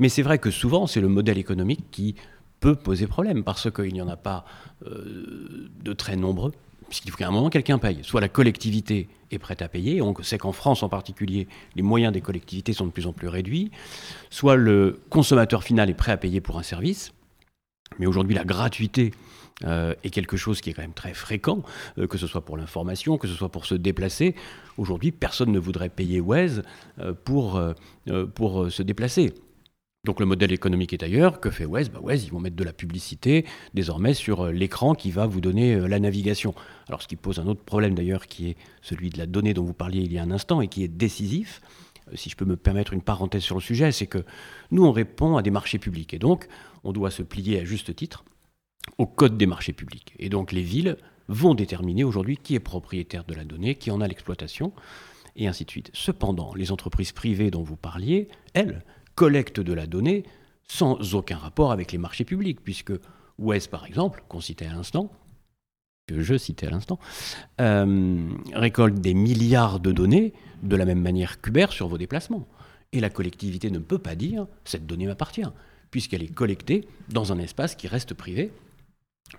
[0.00, 2.16] Mais c'est vrai que souvent, c'est le modèle économique qui
[2.58, 4.44] peut poser problème parce qu'il n'y en a pas
[4.84, 6.52] de très nombreux
[6.92, 8.00] puisqu'il faut qu'à un moment quelqu'un paye.
[8.02, 12.12] Soit la collectivité est prête à payer, on sait qu'en France en particulier, les moyens
[12.12, 13.70] des collectivités sont de plus en plus réduits,
[14.28, 17.14] soit le consommateur final est prêt à payer pour un service,
[17.98, 19.12] mais aujourd'hui la gratuité
[19.64, 21.62] euh, est quelque chose qui est quand même très fréquent,
[21.96, 24.34] euh, que ce soit pour l'information, que ce soit pour se déplacer.
[24.76, 26.62] Aujourd'hui, personne ne voudrait payer Waze
[26.98, 27.58] euh, pour,
[28.34, 29.32] pour se déplacer.
[30.04, 31.38] Donc le modèle économique est ailleurs.
[31.38, 34.96] Que fait Waze bah Waze, ils vont mettre de la publicité désormais sur euh, l'écran
[34.96, 36.56] qui va vous donner euh, la navigation.
[36.88, 39.62] Alors ce qui pose un autre problème d'ailleurs qui est celui de la donnée dont
[39.62, 41.60] vous parliez il y a un instant et qui est décisif.
[42.08, 44.24] Euh, si je peux me permettre une parenthèse sur le sujet, c'est que
[44.72, 46.48] nous on répond à des marchés publics et donc
[46.82, 48.24] on doit se plier à juste titre
[48.98, 50.14] au code des marchés publics.
[50.18, 50.96] Et donc les villes
[51.28, 54.72] vont déterminer aujourd'hui qui est propriétaire de la donnée, qui en a l'exploitation,
[55.36, 55.90] et ainsi de suite.
[55.94, 58.82] Cependant, les entreprises privées dont vous parliez, elles,
[59.14, 60.24] collecte de la donnée
[60.68, 62.92] sans aucun rapport avec les marchés publics, puisque
[63.38, 65.10] Wes, par exemple, qu'on citait à l'instant,
[66.06, 66.98] que je citais à l'instant,
[67.60, 72.46] euh, récolte des milliards de données de la même manière qu'Uber sur vos déplacements.
[72.92, 75.48] Et la collectivité ne peut pas dire cette donnée m'appartient,
[75.90, 78.52] puisqu'elle est collectée dans un espace qui reste privé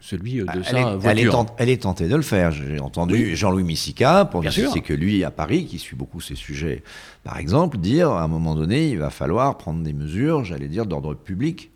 [0.02, 1.46] celui euh, de elle sa est, voiture.
[1.58, 2.52] Elle est, tentée de le faire.
[2.52, 6.84] J'ai entendu Jean-Louis Missica, pour c'est que lui, à Paris, qui suit beaucoup ces sujets,
[7.24, 10.86] par exemple, dire à un moment donné, il va falloir prendre des mesures, j'allais dire,
[10.86, 11.72] d'ordre public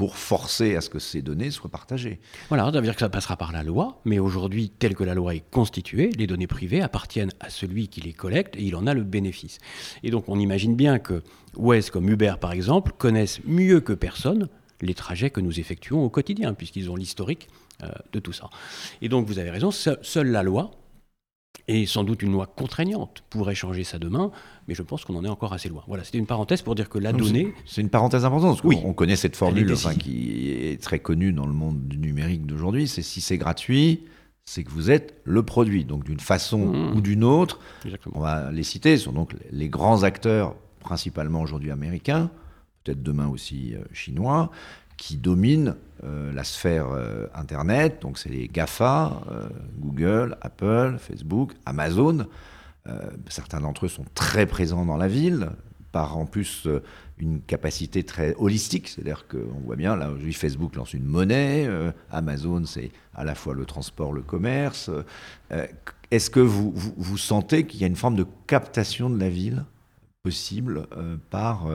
[0.00, 2.20] pour forcer à ce que ces données soient partagées.
[2.48, 5.12] Voilà, ça veut dire que ça passera par la loi, mais aujourd'hui, telle que la
[5.12, 8.86] loi est constituée, les données privées appartiennent à celui qui les collecte et il en
[8.86, 9.58] a le bénéfice.
[10.02, 11.22] Et donc on imagine bien que
[11.54, 14.48] Wes, comme Uber par exemple, connaissent mieux que personne
[14.82, 17.48] les trajets que nous effectuons au quotidien, puisqu'ils ont l'historique
[17.82, 18.50] euh, de tout ça.
[19.02, 20.70] Et donc vous avez raison, seule la loi,
[21.68, 24.30] et sans doute une loi contraignante pourrait changer ça demain,
[24.66, 25.84] mais je pense qu'on en est encore assez loin.
[25.86, 27.52] Voilà, c'était une parenthèse pour dire que la donnée...
[27.66, 31.46] C'est une parenthèse importante, parce oui, on connaît cette formule qui est très connue dans
[31.46, 34.04] le monde du numérique d'aujourd'hui, c'est si c'est gratuit,
[34.44, 35.84] c'est que vous êtes le produit.
[35.84, 36.96] Donc d'une façon mmh.
[36.96, 37.60] ou d'une autre,
[38.12, 42.30] on va les citer, ce sont donc les grands acteurs, principalement aujourd'hui américains,
[42.84, 44.50] peut-être demain aussi euh, chinois,
[44.96, 48.02] qui dominent euh, la sphère euh, Internet.
[48.02, 49.22] Donc, c'est les GAFA,
[49.78, 52.26] Google, Apple, Facebook, Amazon.
[53.28, 55.50] certains d'entre eux sont très présents dans la ville,
[55.92, 56.68] par en plus
[57.18, 58.88] une capacité très holistique.
[58.88, 61.68] C'est-à-dire qu'on voit bien, là, aujourd'hui, Facebook lance une monnaie.
[62.10, 64.90] Amazon, c'est à la fois le transport, le commerce.
[66.10, 69.64] Est-ce que vous, vous sentez qu'il y a une forme de captation de la ville
[70.22, 70.86] possible
[71.30, 71.66] par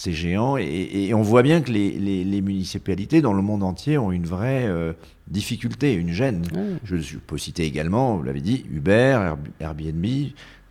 [0.00, 0.56] ces géants.
[0.56, 4.94] Et, on voit bien que les, municipalités dans le monde entier ont une vraie euh,
[5.28, 6.42] difficulté, une gêne.
[6.84, 10.06] Je peux citer également, vous l'avez dit, Uber, Airbnb,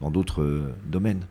[0.02, 1.22] dans d'autres euh, domaines.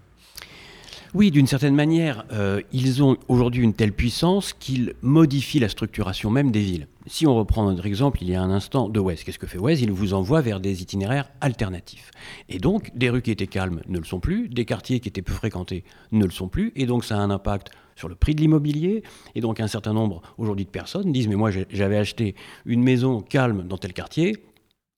[1.14, 6.30] Oui, d'une certaine manière, euh, ils ont aujourd'hui une telle puissance qu'ils modifient la structuration
[6.30, 6.86] même des villes.
[7.06, 9.58] Si on reprend notre exemple, il y a un instant, de Waze, qu'est-ce que fait
[9.58, 12.10] Waze Il vous envoie vers des itinéraires alternatifs.
[12.50, 15.22] Et donc, des rues qui étaient calmes ne le sont plus, des quartiers qui étaient
[15.22, 15.82] peu fréquentés
[16.12, 19.02] ne le sont plus, et donc ça a un impact sur le prix de l'immobilier.
[19.34, 22.34] Et donc, un certain nombre aujourd'hui de personnes disent Mais moi, j'avais acheté
[22.64, 24.36] une maison calme dans tel quartier,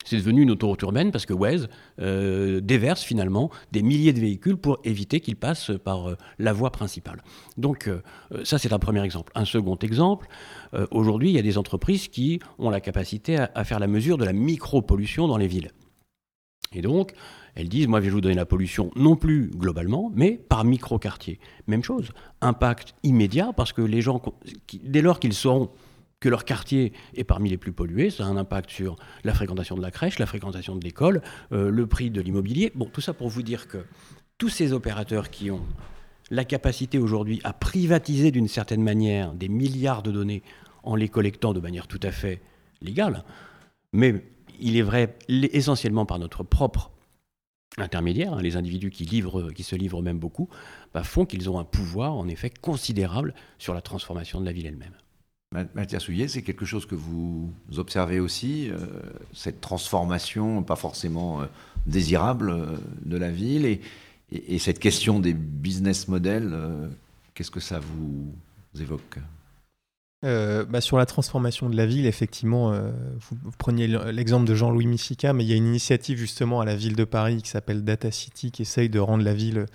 [0.04, 1.68] c'est devenu une autoroute urbaine parce que Waze
[2.00, 6.70] euh, déverse finalement des milliers de véhicules pour éviter qu'ils passent par euh, la voie
[6.70, 7.22] principale.
[7.58, 8.00] Donc euh,
[8.44, 9.30] ça c'est un premier exemple.
[9.34, 10.26] Un second exemple,
[10.90, 14.24] aujourd'hui il y a des entreprises qui ont la capacité à, faire la mesure de
[14.24, 15.70] la micro-pollution dans les villes.
[16.74, 17.12] Et donc
[17.56, 21.40] elles disent, moi je vais vous donner la pollution non plus globalement, mais par micro-quartier.
[21.66, 24.22] Même chose, impact immédiat parce que les gens,
[24.84, 25.70] dès lors qu'ils sauront
[26.20, 28.10] que leur quartier est parmi les plus pollués.
[28.10, 31.70] Ça a un impact sur la fréquentation de la crèche, la fréquentation de l'école, euh,
[31.70, 32.70] le prix de l'immobilier.
[32.74, 33.78] Bon, tout ça pour vous dire que
[34.38, 35.62] tous ces opérateurs qui ont
[36.30, 40.42] la capacité aujourd'hui à privatiser d'une certaine manière des milliards de données
[40.82, 42.40] en les collectant de manière tout à fait
[42.80, 43.24] légale,
[43.92, 44.22] mais
[44.60, 46.90] il est vrai essentiellement par notre propre
[47.78, 50.48] intermédiaire, hein, les individus qui, livrent, qui se livrent même beaucoup,
[50.92, 54.66] bah, font qu'ils ont un pouvoir en effet considérable sur la transformation de la ville
[54.66, 54.94] elle-même.
[55.74, 58.76] Mathias Souillet, c'est quelque chose que vous observez aussi, euh,
[59.34, 61.46] cette transformation pas forcément euh,
[61.86, 63.80] désirable euh, de la ville et,
[64.60, 66.54] cette question des business models,
[67.34, 68.32] qu'est-ce que ça vous
[68.80, 69.18] évoque?
[70.22, 75.32] Bah, sur la transformation de la ville, effectivement, vous, vous, preniez l'exemple de Jean-Louis Missica,
[75.32, 78.10] mais il y a une initiative justement à la ville de Paris qui s'appelle Data
[78.10, 79.66] City qui essaye de rendre la ville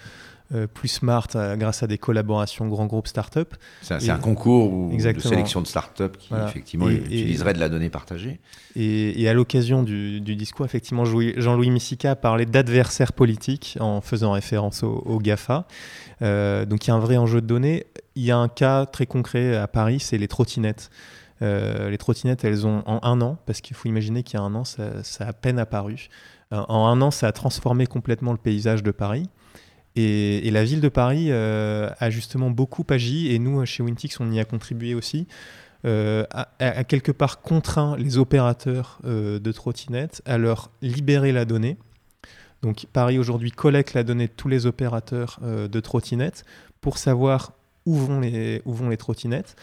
[0.53, 3.55] euh, plus smart euh, grâce à des collaborations grands groupes start-up.
[3.81, 8.39] C'est un concours de sélection de start-up qui effectivement utiliserait de la donnée partagée.
[8.75, 15.17] Et, à l'occasion du, discours, effectivement, Jean-Louis Missica parlait d'adversaires politiques en faisant référence au,
[15.19, 15.65] GAFA.
[16.21, 17.85] Euh, donc il y a un vrai enjeu de données.
[18.15, 20.89] Il y a un cas très concret à Paris, c'est les trottinettes.
[21.41, 24.55] les trottinettes, elles ont en un an, parce qu'il faut imaginer qu'il y a un
[24.55, 24.83] an, ça,
[25.19, 26.07] a à peine apparu.
[26.51, 29.29] en un an, ça a transformé complètement le paysage de Paris.
[29.95, 34.31] Et, la ville de Paris euh, a justement beaucoup agi, et nous, chez Wintix, on
[34.31, 35.27] y a contribué aussi,
[35.85, 36.25] euh,
[36.59, 41.77] à, quelque part contraint les opérateurs euh, de trottinettes à leur libérer la donnée.
[42.65, 46.45] Donc Paris aujourd'hui collecte la donnée de tous les opérateurs de trottinettes
[46.81, 47.53] pour savoir
[47.85, 49.55] où vont les, où vont les trottinettes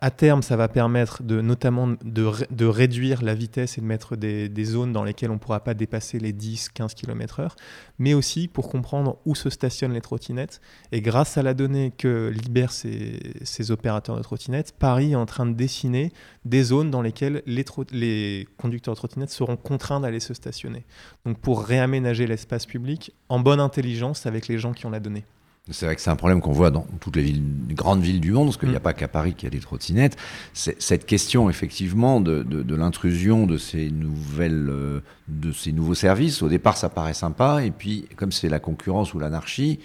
[0.00, 4.92] à terme, ça va permettre notamment de, réduire la vitesse et de mettre des, zones
[4.92, 7.50] dans lesquelles on ne pourra pas dépasser les 10-15 km/h,
[7.98, 10.60] mais aussi pour comprendre où se stationnent les trottinettes.
[10.92, 15.46] Et grâce à la donnée que libèrent ces, opérateurs de trottinettes, Paris est en train
[15.46, 16.12] de dessiner
[16.44, 20.84] des zones dans lesquelles les, les conducteurs de trottinettes seront contraints d'aller se stationner.
[21.24, 25.24] Donc pour réaménager l'espace public en bonne intelligence avec les gens qui ont la donnée.
[25.70, 28.32] C'est vrai que c'est un problème qu'on voit dans toutes les, villes, grandes villes du
[28.32, 28.82] monde, parce qu'il n'y a mm.
[28.82, 30.16] pas qu'à Paris qu'il y a des trottinettes.
[30.54, 36.76] Cette question, effectivement, de, l'intrusion de ces nouvelles, euh, de ces nouveaux services, au départ,
[36.76, 39.78] ça paraît sympa, et puis, comme c'est la concurrence ou l'anarchie,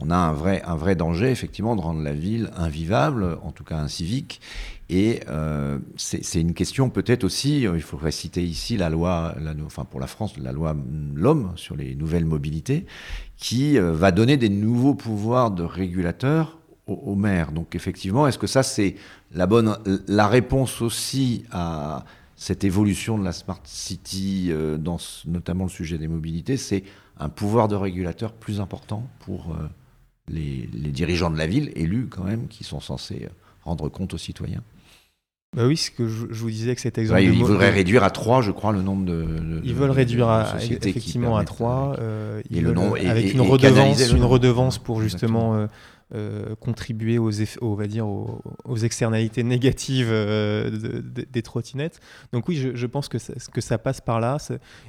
[0.00, 3.64] on a un vrai, un vrai danger, effectivement, de rendre la ville invivable, en tout
[3.64, 4.40] cas incivique.
[4.90, 9.84] Et euh, c'est une question peut-être aussi, il faudrait citer ici la loi, la, enfin
[9.84, 10.74] pour la France, la loi
[11.14, 12.86] L'Homme sur les nouvelles mobilités,
[13.36, 17.52] qui euh, va donner des nouveaux pouvoirs de régulateur aux, maires.
[17.52, 18.94] Donc effectivement, est-ce que ça c'est
[19.32, 25.64] la bonne, la réponse aussi à cette évolution de la smart city, euh, dans notamment
[25.64, 26.82] le sujet des mobilités, c'est
[27.18, 29.54] un pouvoir de régulateur plus important pour
[30.30, 33.28] euh, les, dirigeants de la ville, élus quand même, qui sont censés
[33.64, 34.62] rendre compte aux citoyens.
[35.56, 37.22] Bah oui, ce que je, vous disais que cet exemple.
[37.22, 39.62] ils voudraient réduire à 3, je crois, le nombre de.
[39.64, 41.96] ils veulent réduire à, effectivement à 3.
[41.98, 45.66] Euh, et le nombre, avec une, redevance, une redevance pour justement
[46.14, 47.30] euh, contribuer aux,
[47.74, 50.70] va dire, aux, externalités négatives euh,
[51.02, 52.00] des trottinettes.
[52.32, 54.38] Donc oui, je, pense que ça, que ça, passe par là.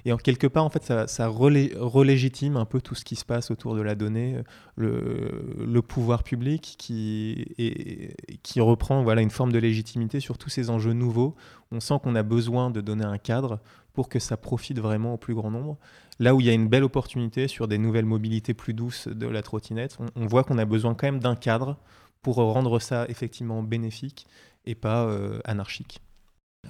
[0.06, 3.26] Et en quelque part, en fait, ça, ça relégitime un peu tout ce qui se
[3.26, 4.38] passe autour de la donnée,
[4.78, 7.54] le, pouvoir public qui,
[8.44, 11.36] qui reprend voilà, une forme de légitimité sur tous ces enjeux nouveaux.
[11.72, 13.60] On sent qu'on a besoin de donner un cadre
[13.94, 15.78] pour que ça profite vraiment au plus grand nombre.
[16.20, 19.26] Là où il y a une belle opportunité sur des nouvelles mobilités plus douces de
[19.26, 21.78] la trottinette, on, voit qu'on a besoin quand même d'un cadre
[22.22, 24.28] pour rendre ça effectivement bénéfique
[24.66, 26.02] et pas euh, anarchique.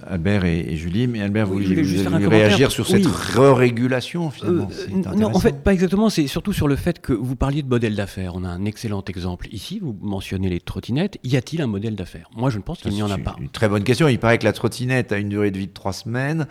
[0.06, 3.12] Albert et, Julie, mais Albert, vous Oui, vous voulez réagir sur cette Oui.
[3.36, 6.08] régulation finalement Euh, non, en fait, pas exactement.
[6.08, 8.32] C'est surtout sur le fait que vous parliez de modèle d'affaires.
[8.34, 9.78] On a un excellent exemple ici.
[9.78, 11.18] Vous mentionnez les trottinettes.
[11.22, 12.30] Y a-t-il un modèle d'affaires?
[12.34, 13.36] Moi, je ne pense qu'il n'y en a pas.
[13.40, 14.08] Une très bonne question.
[14.08, 16.46] Il paraît que la trottinette a une durée de vie de trois semaines,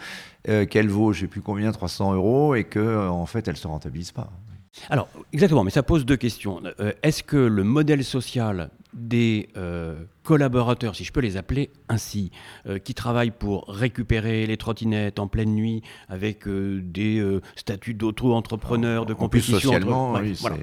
[0.48, 3.68] euh, qu'elle vaut, je sais plus combien, 300 euros, et que en fait, elle se
[3.68, 4.30] rentabilise pas.
[4.90, 6.62] Alors, exactement, mais ça pose deux questions.
[6.80, 12.32] Euh, Est-ce que le modèle social des euh, collaborateurs, si je peux les appeler ainsi,
[12.68, 19.14] euh, qui travaillent pour récupérer les trottinettes en pleine nuit avec des statuts d'auto-entrepreneurs, de
[19.14, 19.72] compétition
[20.14, 20.58] entre- Ouais, oui, voilà.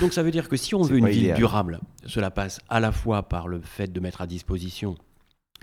[0.00, 1.36] Donc ça veut dire que si on veut une ville idéal.
[1.38, 4.96] durable, cela passe à la fois par le fait de mettre à disposition,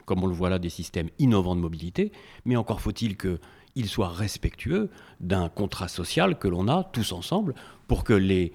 [0.06, 2.12] comme on le voit là, des systèmes innovants de mobilité,
[2.46, 4.90] mais encore faut-il qu'ils soient respectueux
[5.20, 7.56] d'un contrat social que l'on a tous ensemble
[7.88, 8.52] pour que les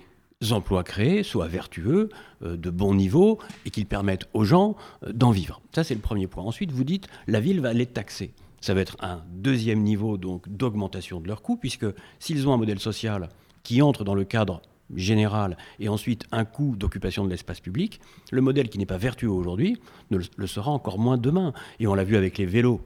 [0.51, 2.11] emplois créés soient vertueux,
[2.43, 5.61] euh, de bon niveau, et qu'ils permettent aux gens euh, d'en vivre.
[5.75, 6.45] Ça, c'est le premier point.
[6.45, 8.33] Ensuite, vous dites, la ville va les taxer.
[8.61, 11.87] Ça va être un deuxième niveau donc d'augmentation de leurs coûts, puisque
[12.19, 13.29] s'ils ont un modèle social
[13.63, 14.63] qui entre dans le cadre
[14.95, 19.31] général et ensuite un coût d'occupation de l'espace public, le modèle qui n'est pas vertueux
[19.31, 21.53] aujourd'hui ne le, sera encore moins demain.
[21.81, 22.81] Et on l'a vu avec les vélos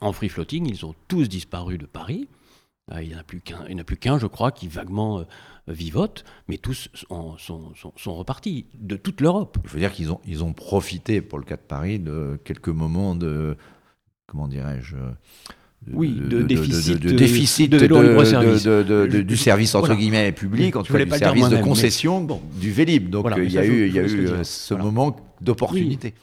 [0.00, 2.28] en free floating, ils ont tous disparu de Paris.
[2.90, 5.24] Ah, Il n'y en a plus qu'un, je crois, qui vaguement euh,
[5.68, 9.56] vivote, mais tous sont, sont- repartis de toute l'Europe.
[9.64, 12.68] Il faut dire qu'ils ont, ils ont profité, pour le cas de Paris, de quelques
[12.68, 13.56] moments de.
[14.26, 14.96] Comment dirais-je
[15.92, 20.00] Oui, de déficit de, déficit de de- du service entre voilà.
[20.00, 22.40] guillemets public, en tout cas du service de mais- concession Bon.
[22.58, 23.10] du Vélib.
[23.10, 24.84] Donc Voilà, euh, il y a eu, il y a eu ce Voilà.
[24.84, 26.14] moment d'opportunité.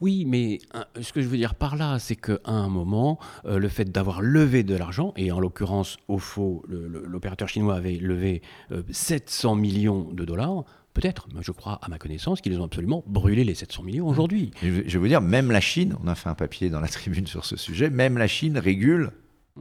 [0.00, 0.58] Oui, mais
[1.00, 4.20] ce que je veux dire par là, c'est qu'à un moment, euh, le fait d'avoir
[4.22, 10.08] levé de l'argent, et en l'occurrence, au faux, l'opérateur chinois avait levé euh, 700 millions
[10.12, 13.82] de dollars, peut-être, mais je crois à ma connaissance qu'ils ont absolument brûlé les 700
[13.82, 14.52] millions aujourd'hui.
[14.62, 16.88] Et Je vais vous dire, même la Chine, on a fait un papier dans la
[16.88, 19.10] tribune sur ce sujet, même la Chine régule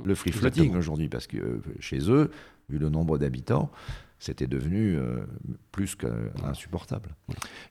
[0.06, 2.32] le free floating aujourd'hui parce que euh, chez eux,
[2.70, 3.72] vu le nombre d'habitants,
[4.24, 5.18] c'était devenu euh,
[5.74, 7.10] plus qu'insupportable.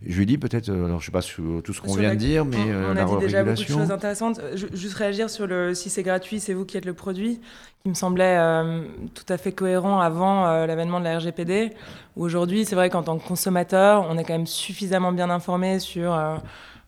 [0.04, 2.14] Je lui dis peut-être, euh, alors je sais pas sur tout ce qu'on vient la-
[2.14, 4.40] de dire, mais on, euh, on la a dit déjà beaucoup de choses intéressantes.
[4.54, 7.40] Ju- Juste réagir sur le si c'est gratuit, c'est vous qui êtes le produit,
[7.82, 8.82] qui me semblait euh,
[9.14, 11.72] tout à fait cohérent avant euh, l'avènement de la RGPD.
[12.16, 16.10] Aujourd'hui, c'est vrai qu'en tant que consommateur, on est quand même suffisamment bien informé sur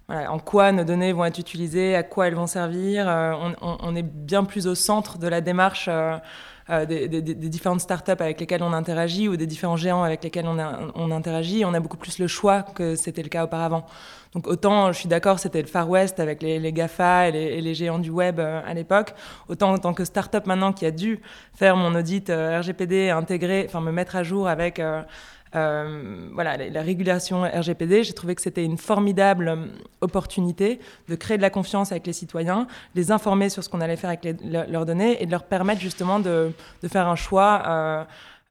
[0.08, 3.06] voilà, en quoi nos données vont être utilisées, à quoi elles vont servir.
[3.06, 5.88] On, on- on est bien plus au centre de la démarche.
[6.70, 10.24] Euh, des, des- des différentes startups avec lesquelles on interagit ou des différents géants avec
[10.24, 13.44] lesquels on, a- on interagit, on a beaucoup plus le choix que c'était le cas
[13.44, 13.84] auparavant.
[14.34, 17.38] Donc autant, je suis d'accord, c'était le Far West avec les, les GAFA et les,
[17.44, 19.14] et les géants du web euh, à l'époque,
[19.48, 21.20] autant en tant que startup maintenant qui a dû
[21.54, 25.02] faire mon audit euh, RGPD, intégrer, enfin me mettre à jour avec euh,
[25.54, 29.66] euh, voilà, la, la régulation RGPD, j'ai trouvé que c'était une formidable euh,
[30.00, 33.96] opportunité de créer de la confiance avec les citoyens, les informer sur ce qu'on allait
[33.96, 36.52] faire avec leurs données et de leur permettre justement de,
[36.88, 37.62] faire un choix.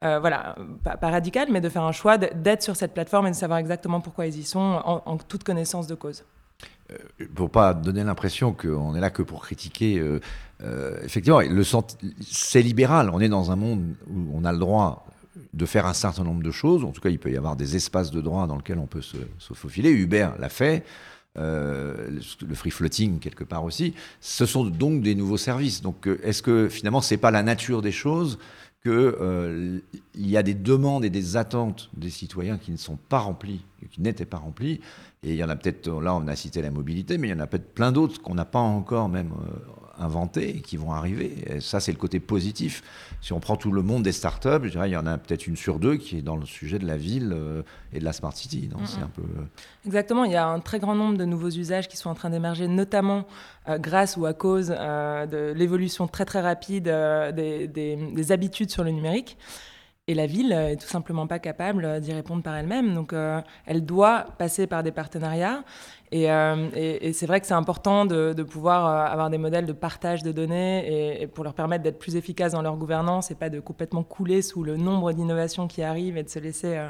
[0.04, 3.36] euh, voilà, pas, radical, mais de faire un choix d'être sur cette plateforme et de
[3.36, 6.24] savoir exactement pourquoi ils y sont en, toute connaissance de cause.
[7.36, 10.02] pour pas donner l'impression qu'on est là que pour critiquer.
[11.04, 11.42] effectivement,
[12.22, 13.10] c'est libéral.
[13.14, 15.06] On est dans un monde où on a le droit
[15.54, 16.84] de faire un certain nombre de choses.
[16.84, 19.02] En tout cas, il peut y avoir des espaces de droit dans lesquels on peut
[19.02, 19.18] se,
[19.54, 19.90] faufiler.
[19.92, 20.84] Uber l'a fait.
[21.40, 23.96] euh, le- free floating quelque part aussi.
[24.22, 25.82] Ce sont donc des nouveaux services.
[25.82, 28.38] Donc, euh, est-ce que finalement, c'est pas la nature des choses
[28.84, 29.80] que euh,
[30.14, 34.02] y a des demandes et des attentes des citoyens qui ne sont pas remplies, qui
[34.02, 34.80] n'étaient pas remplies,
[35.24, 37.34] et il y en a peut-être, là on a cité la mobilité, mais il y
[37.34, 39.32] en a peut-être plein d'autres qu'on n'a pas encore même
[40.00, 41.36] inventées et qui vont arriver.
[41.48, 42.82] Et ça, c'est le côté positif.
[43.22, 45.48] Si on prend tout le monde des startups, je dirais, il y en a peut-être
[45.48, 47.62] une sur deux qui est dans le sujet de la ville euh,
[47.94, 48.70] et de la smart city.
[48.72, 49.22] non C'est un peu.
[49.22, 49.44] euh,
[49.86, 52.30] Exactement, il y a un très grand nombre de nouveaux usages qui sont en train
[52.30, 53.26] d'émerger, notamment
[53.70, 58.32] euh, grâce ou à cause euh, de l'évolution très très rapide euh, des, des- des
[58.32, 59.38] habitudes sur le numérique.
[60.10, 62.94] Et la ville est tout simplement pas capable euh, d'y répondre par elle-même.
[62.94, 65.64] Donc, euh, elle doit passer par des partenariats.
[66.14, 70.22] Et, euh, c'est vrai que c'est important de, pouvoir euh, avoir des modèles de partage
[70.22, 73.60] de données et, pour leur permettre d'être plus efficaces dans leur gouvernance et pas de
[73.60, 76.90] complètement couler sous le nombre d'innovations qui arrivent et de se laisser euh,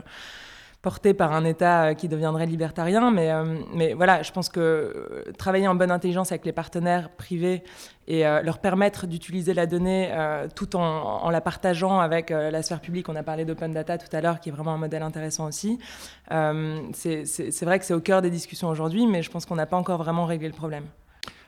[0.84, 3.10] porter par un État euh, qui deviendrait libertarien.
[3.10, 7.10] Mais, euh, mais voilà, je pense que euh, travailler en bonne intelligence avec les partenaires
[7.10, 7.64] privés
[8.06, 10.14] et leur permettre d'utiliser la donnée
[10.58, 14.14] tout en, en la partageant avec la sphère publique, on a parlé d'open data tout
[14.14, 15.80] à l'heure, qui est vraiment un modèle intéressant aussi.
[16.30, 19.78] C'est vrai que c'est au cœur des discussions aujourd'hui, mais je pense qu'on n'a pas
[19.78, 20.84] encore vraiment réglé le problème.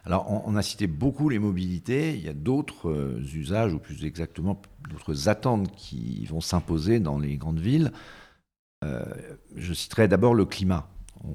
[0.05, 2.13] Alors, on, a cité beaucoup les mobilités.
[2.13, 7.35] Il y a d'autres usages, ou plus exactement, d'autres attentes qui vont s'imposer dans les
[7.35, 7.91] grandes villes.
[8.85, 9.03] Euh,
[9.55, 10.87] je citerai d'abord le climat.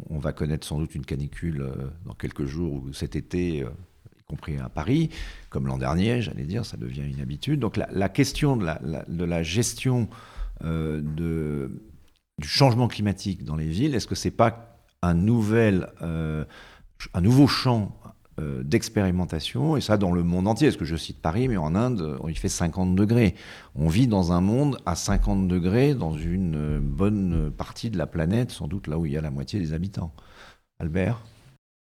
[0.09, 3.71] On, va connaître sans doute une canicule euh, dans quelques jours ou cet été, euh,
[4.19, 5.11] y compris à Paris,
[5.49, 7.59] comme l'an dernier, j'allais dire, ça devient une habitude.
[7.59, 10.09] Donc la, question de la, gestion
[10.63, 11.69] du
[12.43, 18.00] changement climatique dans les villes, est-ce que c'est pas un nouvel, un nouveau champ
[18.41, 21.75] euh, d'expérimentation, et ça dans le monde entier, parce que je cite Paris, mais en
[21.75, 23.35] Inde, il fait 50 degrés.
[23.75, 28.51] On vit dans un monde à 50 degrés dans une bonne partie de la planète,
[28.51, 30.13] sans doute là où il y a la moitié des habitants.
[30.79, 31.21] Albert?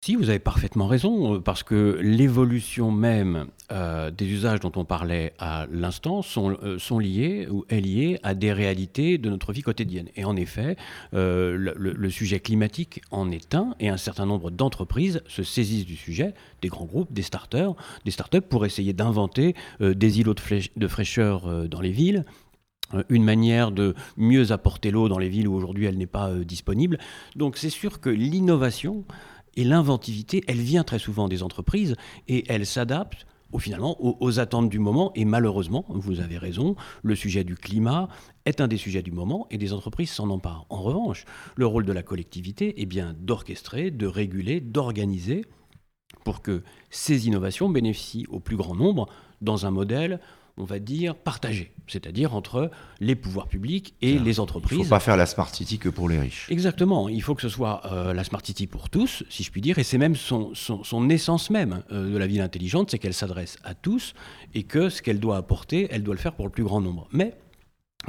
[0.01, 4.85] Si, vous avez parfaitement raison, euh, parce que l'évolution même euh, des usages dont on
[4.85, 9.51] parlait à l'instant sont, euh, sont liés ou est liée à des réalités de notre
[9.51, 10.07] vie quotidienne.
[10.15, 10.77] Et en effet,
[11.11, 16.33] le, sujet climatique en est un, et un certain nombre d'entreprises se saisissent du sujet,
[16.61, 17.73] des grands groupes, des starters,
[18.05, 20.41] des startups pour essayer d'inventer des îlots de,
[20.75, 22.25] de fraîcheur dans les villes,
[23.09, 26.97] une manière de mieux apporter l'eau dans les villes où aujourd'hui elle n'est pas disponible.
[27.35, 29.05] Donc c'est sûr que l'innovation
[29.55, 31.95] et l'inventivité, elle vient très souvent des entreprises
[32.27, 33.25] et elle s'adapte
[33.57, 35.11] finalement aux, attentes du moment.
[35.15, 38.07] Et malheureusement, vous avez raison, le sujet du climat
[38.45, 40.67] est un des sujets du moment et des entreprises s'en emparent.
[40.69, 41.25] En revanche,
[41.55, 45.45] le rôle de la collectivité est bien d'orchestrer, de réguler, d'organiser
[46.23, 49.07] pour que ces innovations bénéficient au plus grand nombre
[49.41, 50.19] dans un modèle
[50.59, 54.77] on va dire, partagé, c'est-à-dire entre les pouvoirs publics et les entreprises.
[54.77, 56.47] Il ne faut pas faire la Smart City que pour les riches.
[56.49, 59.61] Exactement, il faut que ce soit euh, la Smart City pour tous, si je puis
[59.61, 60.53] dire, et c'est même son,
[61.09, 64.13] essence même euh, de la ville intelligente, c'est qu'elle s'adresse à tous
[64.53, 67.07] et que ce qu'elle doit apporter, elle doit le faire pour le plus grand nombre.
[67.13, 67.35] Mais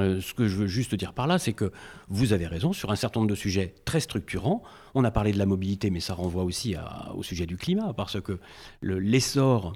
[0.00, 1.72] euh, ce que je veux juste dire par là, c'est que
[2.08, 4.62] vous avez raison sur un certain nombre de sujets très structurants.
[4.94, 6.74] On a parlé de la mobilité, mais ça renvoie aussi
[7.14, 8.38] au sujet du climat, parce que
[8.82, 9.72] l'essor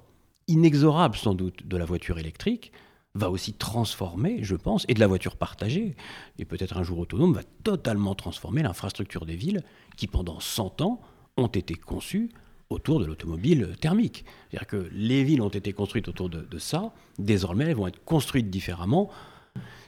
[0.48, 2.72] inexorable sans doute de la voiture électrique
[3.14, 5.94] va aussi transformer, je pense, et de la voiture partagée,
[6.38, 9.62] et peut-être un jour autonome, va totalement transformer l'infrastructure des villes
[9.96, 11.00] qui, pendant 100 ans,
[11.36, 12.30] ont été conçues
[12.70, 14.24] autour de l'automobile thermique.
[14.50, 18.04] C'est-à-dire que les villes ont été construites autour de, de, ça, désormais elles vont être
[18.04, 19.10] construites différemment,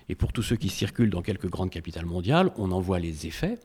[0.09, 3.27] et pour tous ceux qui circulent dans quelques grandes capitales mondiales, on en voit les
[3.27, 3.59] effets.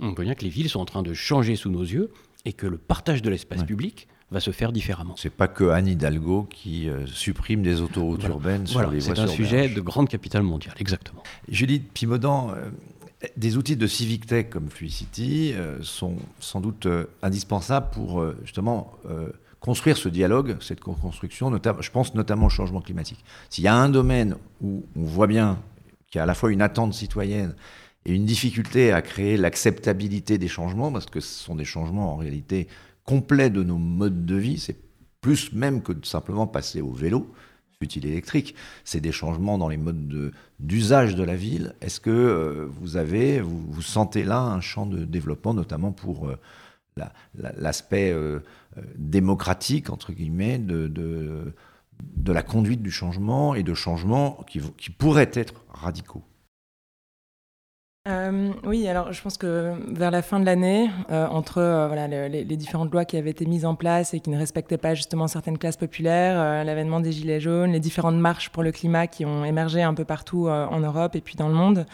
[0.00, 2.10] On peut bien que les villes sont en train de changer sous nos yeux,
[2.44, 5.14] et que le partage de l'espace public va se faire différemment.
[5.16, 9.20] C'est pas que Anne Hidalgo qui euh, supprime des autoroutes urbaines sur les voies C'est
[9.20, 11.22] un sujet de grande capitale mondiale, exactement.
[11.48, 12.70] Judith Pimaudan, euh,
[13.36, 16.86] des outils de civic tech comme Fluicity euh, sont sans doute
[17.22, 18.94] indispensables pour justement
[19.58, 21.52] construire ce dialogue, cette co-construction.
[21.80, 23.22] Je pense notamment au changement climatique.
[23.50, 25.58] S'il y a un domaine où on voit bien
[26.08, 27.54] qu'il y a à la fois une attente citoyenne
[28.06, 32.16] et une difficulté à créer l'acceptabilité des changements, parce que ce sont des changements en
[32.16, 32.68] réalité
[33.04, 34.76] complets de nos modes de vie, c'est
[35.20, 37.32] plus même que simplement passer au vélo,
[37.82, 41.74] utile électrique, c'est des changements dans les modes d'usage de, la ville.
[41.80, 46.38] Est-ce que euh, vous avez, vous, sentez là un champ de développement, notamment pour euh,
[47.34, 48.40] l'aspect euh,
[48.96, 51.54] démocratique, entre guillemets, de,
[52.26, 56.22] la conduite du changement et de changements qui pourraient être radicaux?
[58.08, 62.56] Euh, oui, alors je pense que vers la fin de l'année, euh, entre euh, les,
[62.56, 65.58] différentes lois qui avaient été mises en place et qui ne respectaient pas justement certaines
[65.58, 69.82] classes populaires, l'avènement des Gilets jaunes, les différentes marches pour le climat qui ont émergé
[69.82, 71.84] un peu partout en Europe et puis dans le monde,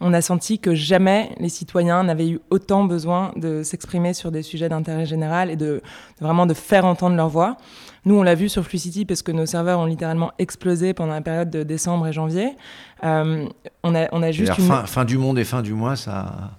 [0.00, 4.42] on a senti que jamais les citoyens n'avaient eu autant besoin de s'exprimer sur des
[4.42, 5.82] sujets d'intérêt général et de,
[6.18, 7.56] vraiment de faire entendre leur voix.
[8.04, 11.20] Nous, on l'a vu sur Flucity parce que nos serveurs ont littéralement explosé pendant la
[11.20, 12.56] période de décembre et janvier.
[13.04, 13.46] Euh,
[13.84, 14.58] on, a, on a juste.
[14.58, 14.64] Une...
[14.64, 16.50] Fin, fin, du monde et fin du mois, ça.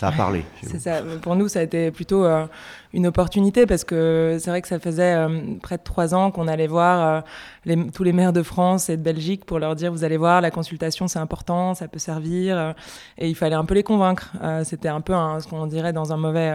[0.00, 0.44] Ça a parlé.
[0.62, 1.02] C'est ça.
[1.22, 2.46] Pour nous, ça a été plutôt euh,
[2.92, 6.46] une opportunité parce que c'est vrai que ça faisait euh, près de trois ans qu'on
[6.46, 7.24] allait voir
[7.66, 10.40] euh, tous les maires de France et de Belgique pour leur dire vous allez voir,
[10.40, 12.76] la consultation c'est important, ça peut servir.
[13.18, 14.34] et il fallait un peu les convaincre.
[14.62, 16.52] C'était un peu ce qu'on dirait dans un mauvais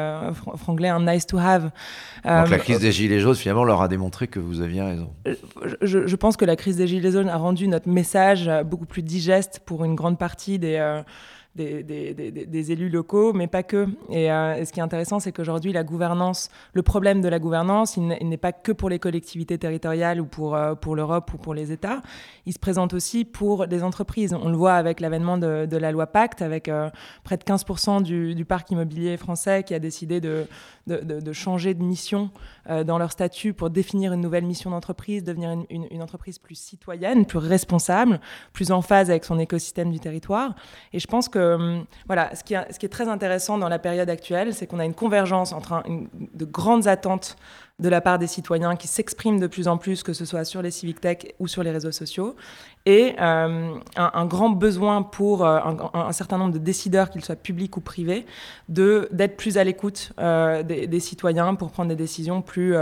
[0.56, 1.64] franglais, un nice to have.
[2.24, 5.10] Donc la crise des Gilets jaunes finalement leur a démontré que vous aviez raison.
[5.82, 9.04] Je, je pense que la crise des Gilets jaunes a rendu notre message beaucoup plus
[9.04, 11.04] digeste pour une grande partie des
[11.56, 13.88] des, élus locaux, mais pas que.
[14.12, 17.98] Euh, et, ce qui est intéressant, c'est qu'aujourd'hui, la gouvernance, le problème de la gouvernance,
[17.98, 21.54] il n'est pas que pour les collectivités territoriales ou pour, euh, pour l'Europe ou pour
[21.54, 22.02] les États.
[22.46, 24.34] Il se présente aussi pour les entreprises.
[24.34, 26.90] On le voit avec l'avènement de, la loi Pacte, avec euh,
[27.24, 30.46] près de 15% du, parc immobilier français qui a décidé de,
[31.32, 32.30] changer de mission
[32.68, 37.38] dans leur statut pour définir une nouvelle mission d'entreprise, devenir une entreprise plus citoyenne, plus
[37.38, 38.20] responsable,
[38.52, 40.56] plus en phase avec son écosystème du territoire.
[40.92, 44.54] Et je pense que euh, voilà, ce qui, est, très intéressant dans la période actuelle,
[44.54, 47.36] c'est qu'on a une convergence entre une de grandes attentes
[47.80, 50.62] de la part des citoyens qui s'expriment de plus en plus, que ce soit sur
[50.62, 52.36] les civic tech ou sur les réseaux sociaux,
[52.86, 55.60] et euh, un, grand besoin pour euh,
[55.94, 58.26] un, certain nombre de décideurs, qu'ils soient publics ou privés,
[58.70, 62.76] d'être plus à l'écoute euh, des, citoyens pour prendre des décisions plus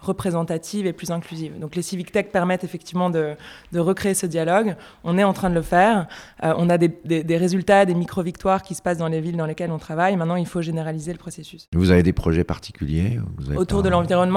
[0.00, 1.58] représentatives et plus inclusives.
[1.60, 3.36] Donc les civic tech permettent effectivement de,
[3.74, 4.74] recréer ce dialogue.
[5.04, 6.08] On est en train de le faire.
[6.42, 9.70] on a des, des résultats, des micro-victoires qui se passent dans les villes dans lesquelles
[9.70, 10.16] on travaille.
[10.16, 11.68] Maintenant, il faut généraliser le processus.
[11.74, 13.20] Vous avez des projets particuliers?
[13.56, 14.31] Autour de l'environnement.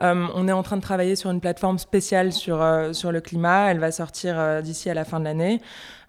[0.00, 3.70] On est en train de travailler sur une plateforme spéciale sur, sur le climat.
[3.70, 5.60] Elle va sortir euh, d'ici à la fin de l'année.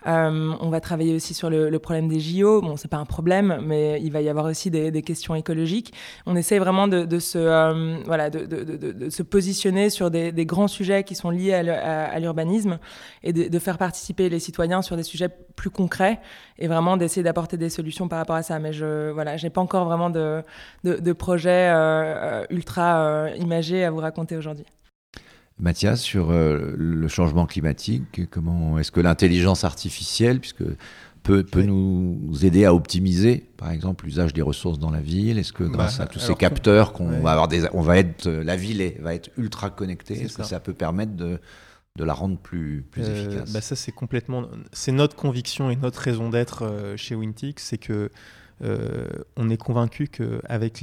[0.07, 2.61] Euh, on va travailler aussi sur le, problème des JO.
[2.61, 5.93] Bon, c'est pas un problème, mais il va y avoir aussi des, questions écologiques.
[6.25, 11.15] On essaie vraiment de, se, euh, voilà, de, se positionner sur des, grands sujets qui
[11.15, 12.79] sont liés à l'urbanisme
[13.23, 16.19] et de, faire participer les citoyens sur des sujets plus concrets
[16.59, 18.59] et vraiment d'essayer d'apporter des solutions par rapport à ça.
[18.59, 20.43] Mais je voilà, j'ai pas encore vraiment de,
[20.83, 21.71] de, projet
[22.49, 24.65] ultra imagé à vous raconter aujourd'hui.
[25.59, 30.63] Mathias, sur euh, le changement climatique, comment est-ce que l'intelligence artificielle, puisque
[31.21, 35.37] peut, peut nous aider à optimiser, par exemple, l'usage des ressources dans la ville?
[35.37, 38.27] Est-ce que grâce bah, à tous ces capteurs qu'on va avoir des, on va être,
[38.27, 40.59] la ville va être ultra connectée Est-ce que ça.
[40.59, 41.39] peut permettre de,
[41.97, 43.53] de la rendre plus, plus euh, efficace?
[43.53, 47.77] bah Ça, c'est complètement, c'est notre conviction et notre raison d'être euh, chez Wintix, c'est
[47.77, 48.09] que
[49.35, 50.81] on est convaincu qu'avec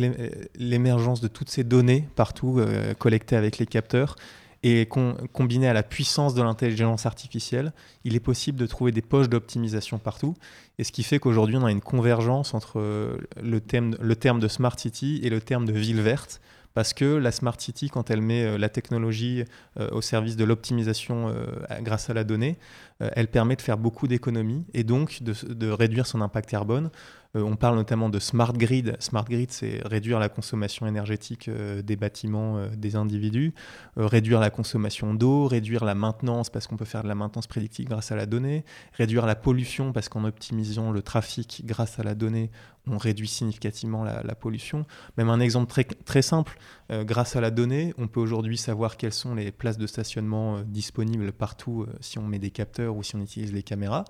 [0.54, 2.60] l'émergence de toutes ces données partout
[2.98, 4.16] collectées avec les capteurs,
[4.62, 7.72] et combiné à la puissance de l'intelligence artificielle,
[8.04, 10.34] il est possible de trouver des poches d'optimisation partout.
[10.78, 14.78] Et ce qui fait qu'aujourd'hui, on a une convergence entre euh, le, terme de Smart
[14.78, 16.42] City et le terme de ville verte.
[16.74, 19.44] Parce que la Smart City, quand elle met euh, la technologie
[19.78, 21.34] euh, au service de l'optimisation
[21.80, 22.58] grâce à la donnée,
[23.00, 26.90] elle permet de faire beaucoup d'économies et donc de, réduire son impact carbone.
[27.36, 28.96] Euh, on parle notamment de smart grid.
[28.98, 33.54] Smart grid, c'est réduire la consommation énergétique euh, des bâtiments euh, des individus,
[33.96, 37.88] réduire la consommation d'eau, réduire la maintenance parce qu'on peut faire de la maintenance prédictive
[37.88, 38.64] grâce à la donnée,
[38.94, 42.50] réduire la pollution parce qu'en optimisant le trafic grâce à la donnée,
[42.86, 44.86] on réduit significativement la, pollution.
[45.18, 46.58] Même un exemple très, très simple,
[46.90, 51.30] grâce à la donnée, on peut aujourd'hui savoir quelles sont les places de stationnement disponibles
[51.30, 54.04] partout si on met des capteurs ou si on utilise les caméras.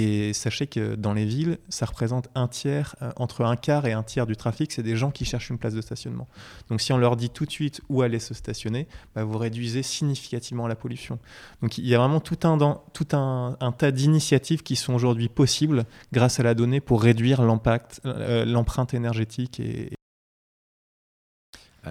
[0.00, 3.92] Et sachez que dans les villes, ça représente un tiers, euh, entre un quart et
[3.92, 6.28] un tiers du trafic, c'est des gens qui cherchent une place de stationnement.
[6.68, 8.86] Donc si on leur dit tout de suite où aller se stationner,
[9.16, 11.18] bah, vous réduisez significativement la pollution.
[11.62, 15.84] Donc il y a vraiment tout un, tout un, tas d'initiatives qui sont aujourd'hui possibles
[16.12, 19.58] grâce à la donnée pour réduire l'impact, euh, l'empreinte énergétique.
[19.58, 19.90] Et...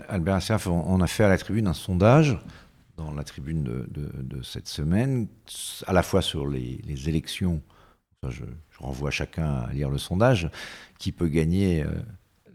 [0.07, 2.39] Albert Assaf, on a fait à la tribune un sondage
[2.95, 5.27] dans la tribune de, cette semaine,
[5.85, 7.61] à la fois sur les élections
[8.30, 8.43] je,
[8.80, 10.49] renvoie chacun à lire le sondage,
[10.99, 11.91] qui peut gagner euh,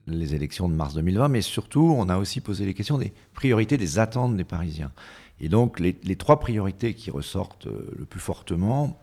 [0.06, 3.76] les élections de mars 2020, mais surtout, on a aussi posé les questions des priorités,
[3.76, 4.92] des attentes des Parisiens.
[5.40, 8.98] Et donc, les, trois priorités qui ressortent euh, le plus fortement,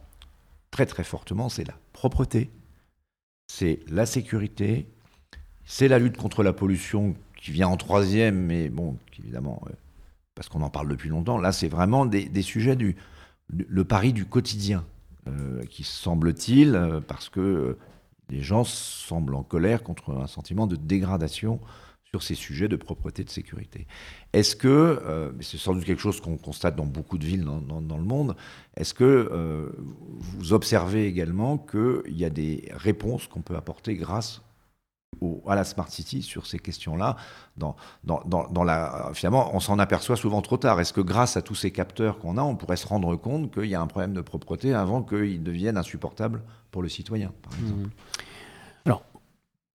[0.71, 2.49] très très fortement, c'est la propreté,
[3.47, 4.87] c'est la sécurité,
[5.65, 9.73] c'est la lutte contre la pollution qui vient en troisième, mais bon, évidemment, euh,
[10.35, 12.95] parce qu'on en parle depuis longtemps, là, c'est vraiment des, sujets du
[13.51, 14.85] le pari du quotidien.
[15.29, 17.77] Euh, qui semble-t-il, euh, parce que euh,
[18.29, 21.59] les gens semblent en colère contre un sentiment de dégradation
[22.03, 23.85] sur ces sujets de propreté de sécurité.
[24.33, 28.03] Est-ce que, c'est sans doute quelque chose qu'on constate dans beaucoup de villes dans, le
[28.03, 28.35] monde,
[28.75, 29.71] est-ce que
[30.17, 34.41] vous observez également qu'il y a des réponses qu'on peut apporter grâce
[35.47, 37.17] à la Smart City sur ces questions-là.
[37.57, 40.79] Dans, dans, dans, la, finalement, on s'en aperçoit souvent trop tard.
[40.79, 43.65] Est-ce que grâce à tous ces capteurs qu'on a, on pourrait se rendre compte qu'il
[43.65, 46.41] y a un problème de propreté avant qu'il devienne insupportable
[46.71, 47.63] pour le citoyen, par mmh.
[47.63, 47.89] exemple
[48.85, 49.03] Alors,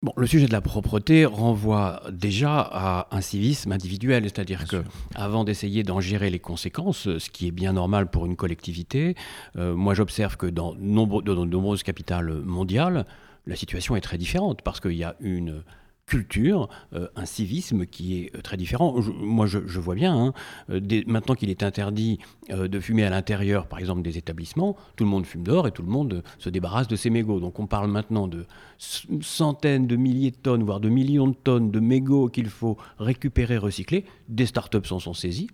[0.03, 5.45] Bon, le sujet de la propreté renvoie déjà à un civisme individuel, c'est-à-dire que avant
[5.45, 9.15] d'essayer d'en gérer les conséquences, ce qui est bien normal pour une collectivité,
[9.57, 13.07] euh, moi j'observe que dans, nombre, dans de nombreuses capitales mondiales,
[13.47, 15.63] la situation est très différente parce qu'il y a une
[16.07, 18.95] culture, euh, un civisme qui est euh, très différent.
[19.21, 20.33] moi, je, vois bien, hein,
[20.71, 22.19] euh, maintenant qu'il est interdit
[22.51, 25.83] de fumer à l'intérieur, par exemple, des établissements, tout le monde fume dehors et tout
[25.83, 27.41] le monde se débarrasse de ses mégots.
[27.41, 28.47] Donc on parle maintenant de
[28.79, 33.57] centaines de milliers de tonnes, voire de millions de tonnes de mégots qu'il faut récupérer,
[33.57, 34.05] recycler.
[34.29, 35.49] Des startups s'en sont saisies.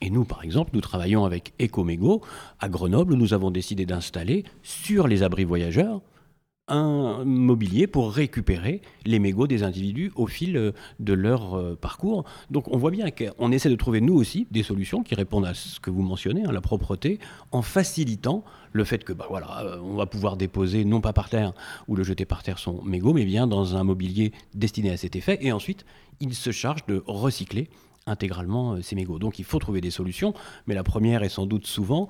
[0.00, 2.22] Et nous, par exemple, nous travaillons avec Ecomégo.
[2.60, 6.02] À Grenoble, nous avons décidé d'installer sur les abris voyageurs
[6.68, 12.24] un mobilier pour récupérer les mégots des individus au fil euh, de leur euh, parcours.
[12.50, 15.54] Donc on voit bien qu'on essaie de trouver nous aussi des solutions qui répondent à
[15.54, 17.20] ce que vous mentionnez, à hein, la propreté,
[17.52, 18.42] en facilitant
[18.72, 21.52] le fait que bah, voilà, euh, on va pouvoir déposer non pas par terre
[21.86, 25.14] ou le jeter par terre son mégot, mais bien dans un mobilier destiné à cet
[25.14, 25.38] effet.
[25.42, 25.84] Et ensuite,
[26.20, 27.68] il se charge de recycler
[28.06, 29.18] intégralement ces mégots.
[29.18, 30.32] Donc il faut trouver des solutions,
[30.66, 32.08] mais la première est sans doute souvent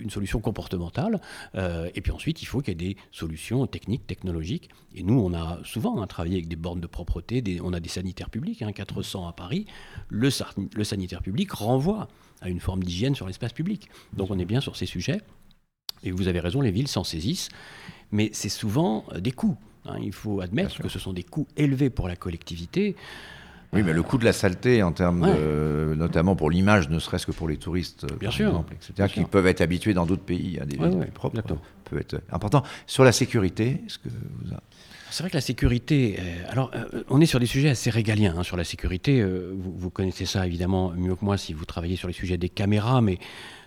[0.00, 1.20] une solution comportementale.
[1.54, 4.70] Euh, et puis ensuite, il faut qu'il y ait des solutions techniques, technologiques.
[4.94, 8.30] Et nous, on a souvent travaillé avec des bornes de propreté, on a des sanitaires
[8.30, 9.66] publics, 400 hein, à Paris.
[10.08, 10.28] Le,
[10.74, 12.08] le sanitaire public renvoie
[12.40, 13.88] à une forme d'hygiène sur l'espace public.
[14.12, 15.20] Donc on est bien sur ces sujets.
[16.02, 17.48] Et vous avez raison, les villes s'en saisissent.
[18.10, 19.56] Mais c'est souvent euh, des coûts.
[19.84, 19.96] Hein.
[20.02, 22.96] Il faut admettre que ce sont des coûts élevés pour la collectivité.
[23.72, 27.26] Oui, mais le coût de la saleté, en termes de, notamment pour l'image, ne serait-ce
[27.26, 28.48] que pour les touristes, Bien sûr.
[28.48, 31.42] exemple, etc., qui peuvent être habitués dans d'autres pays à des villes plus propres,
[31.84, 32.62] peut être important.
[32.86, 34.54] Sur la sécurité, est-ce que vous
[35.10, 38.34] C'est vrai que la sécurité, euh, alors euh, on est sur des sujets assez régaliens
[38.36, 39.20] hein, sur la sécurité.
[39.20, 42.38] Euh, vous, vous, connaissez ça évidemment mieux que moi si vous travaillez sur les sujets
[42.38, 43.18] des caméras, mais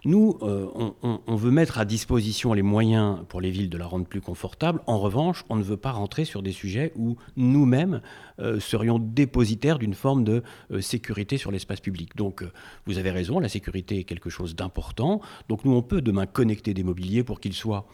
[0.05, 0.67] nous, euh,
[1.01, 4.79] on, veut mettre à disposition les moyens pour les villes de la rendre plus confortable.
[4.85, 8.01] En revanche, on ne veut pas rentrer sur des sujets où nous-mêmes
[8.39, 12.15] euh, serions dépositaires d'une forme de euh, sécurité sur l'espace public.
[12.15, 12.43] Donc,
[12.85, 15.21] vous avez raison, la sécurité est quelque chose d'important.
[15.49, 17.87] Donc, nous, on peut demain connecter des mobiliers pour qu'ils soient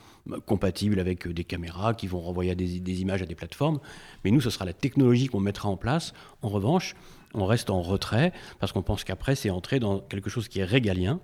[0.45, 3.79] compatibles avec des caméras qui vont renvoyer des, des images à des plateformes.
[4.25, 6.13] Mais nous, ce sera la technologie qu'on mettra en place.
[6.41, 6.93] En revanche,
[7.33, 10.65] on reste en retrait parce qu'on pense qu'après, c'est entrer dans quelque chose qui est
[10.65, 11.21] régalien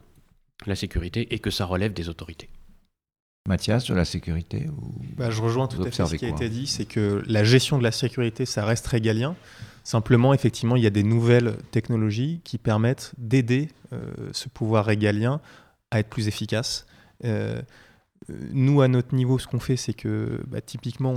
[0.66, 2.50] la sécurité et que ça relève des autorités.
[3.48, 4.68] Mathias, sur la sécurité
[5.16, 7.78] bah, Je rejoins tout à fait ce qui a été dit, c'est que la gestion
[7.78, 9.36] de la sécurité, ça reste régalien.
[9.84, 15.40] Simplement, effectivement, il y a des nouvelles technologies qui permettent d'aider euh, ce pouvoir régalien
[15.92, 16.86] à être plus efficace.
[17.24, 17.62] Euh,
[18.52, 21.14] nous, à notre niveau, ce qu'on fait, c'est que bah, typiquement,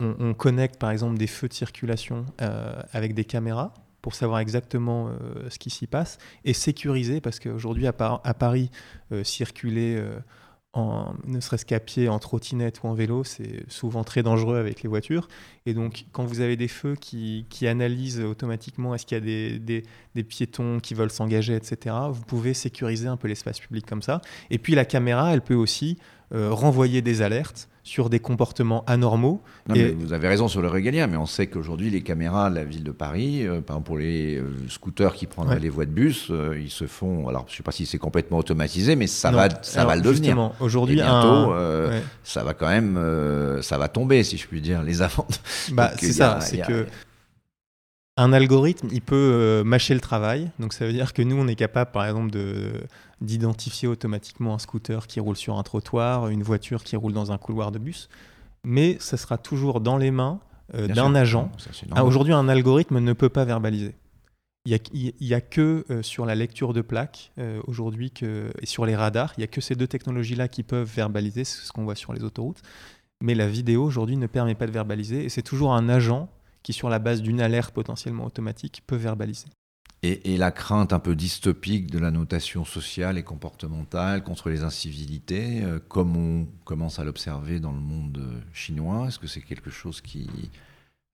[0.00, 3.72] on, connecte par exemple des feux de circulation euh, avec des caméras
[4.04, 8.70] pour savoir exactement euh, ce qui s'y passe et sécuriser parce qu'aujourd'hui à, Paris,
[9.12, 10.18] euh, circuler euh,
[10.74, 14.82] en, ne serait-ce qu'à pied, en trottinette ou en vélo, c'est souvent très dangereux avec
[14.82, 15.26] les voitures.
[15.64, 19.82] Et donc, quand vous avez des feux qui, analysent automatiquement est-ce qu'il y a des,
[20.14, 24.20] des, piétons qui veulent s'engager, etc., vous pouvez sécuriser un peu l'espace public comme ça.
[24.50, 25.96] Et puis, la caméra, elle peut aussi
[26.34, 29.42] renvoyer des alertes sur des comportements anormaux.
[29.74, 29.90] et...
[29.90, 32.82] vous avez raison sur le régalien, mais on sait qu'aujourd'hui, les caméras de la ville
[32.82, 36.28] de Paris, euh, par exemple pour les euh, scooters qui prendraient les voies de bus,
[36.30, 37.28] euh, ils se font.
[37.28, 40.02] Alors, je ne sais pas si c'est complètement automatisé, mais ça va, ça va le
[40.02, 40.52] devenir.
[40.60, 41.52] Aujourd'hui, bientôt,
[42.24, 42.98] ça va quand même,
[43.60, 45.36] ça va tomber, si je puis dire, les amendes.
[45.72, 46.86] Bah, c'est ça, c'est que
[48.16, 50.50] un algorithme, il peut euh, mâcher le travail.
[50.58, 52.30] Donc ça veut dire que nous, on est capable, par exemple,
[53.20, 57.38] d'identifier automatiquement un scooter qui roule sur un trottoir, une voiture qui roule dans un
[57.38, 58.08] couloir de bus.
[58.64, 60.40] Mais ça sera toujours dans les mains
[60.74, 61.50] euh, d'un agent.
[61.90, 63.94] Ah, aujourd'hui, un algorithme ne peut pas verbaliser.
[64.66, 64.78] Il
[65.20, 67.32] n'y a, a, que euh, sur la lecture de plaques
[67.66, 71.44] aujourd'hui et sur les radars, il n'y a que ces deux technologies-là qui peuvent verbaliser,
[71.44, 72.62] c'est ce qu'on voit sur les autoroutes.
[73.20, 76.30] Mais la vidéo aujourd'hui ne permet pas de verbaliser et c'est toujours un agent
[76.64, 79.46] qui, sur la base d'une alerte potentiellement automatique, peut verbaliser.
[80.02, 85.62] Et, la crainte un peu dystopique de la notation sociale et comportementale contre les incivilités,
[85.62, 89.70] euh, comme on commence à l'observer dans le monde euh, chinois, est-ce que c'est quelque
[89.70, 90.28] chose qui,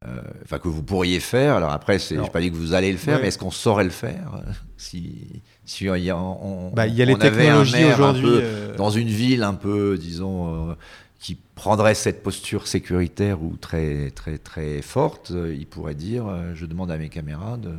[0.05, 1.55] euh, que vous pourriez faire?
[1.55, 3.84] Alors après, je n'ai pas dit que vous allez le faire, mais est-ce qu'on saurait
[3.84, 4.42] le faire
[4.76, 8.40] si, si il y a, on, bah, y a les technologies aujourd'hui
[8.76, 10.74] dans une ville un peu, disons
[11.20, 16.54] qui prendrait cette posture sécuritaire ou très, très, très forte, euh, il pourrait dire euh,
[16.54, 17.74] Je demande à mes caméras de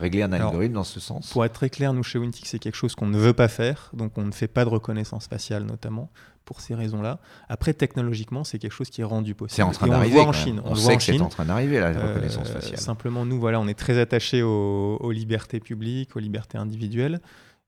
[0.00, 1.30] régler un algorithme dans ce sens.
[1.30, 3.90] Pour être très clair, nous chez Wintix, c'est quelque chose qu'on ne veut pas faire,
[3.92, 6.10] donc on ne fait pas de reconnaissance faciale notamment
[6.44, 7.20] pour ces raisons-là.
[7.48, 9.54] Après, technologiquement, c'est quelque chose qui est rendu possible.
[9.54, 10.18] C'est en train d'arriver.
[10.18, 10.60] On en Chine.
[10.64, 12.80] On, sait que c'est en train d'arriver la euh, reconnaissance faciale.
[12.80, 17.20] Simplement, nous, voilà, on est très attachés aux, libertés publiques, aux libertés individuelles,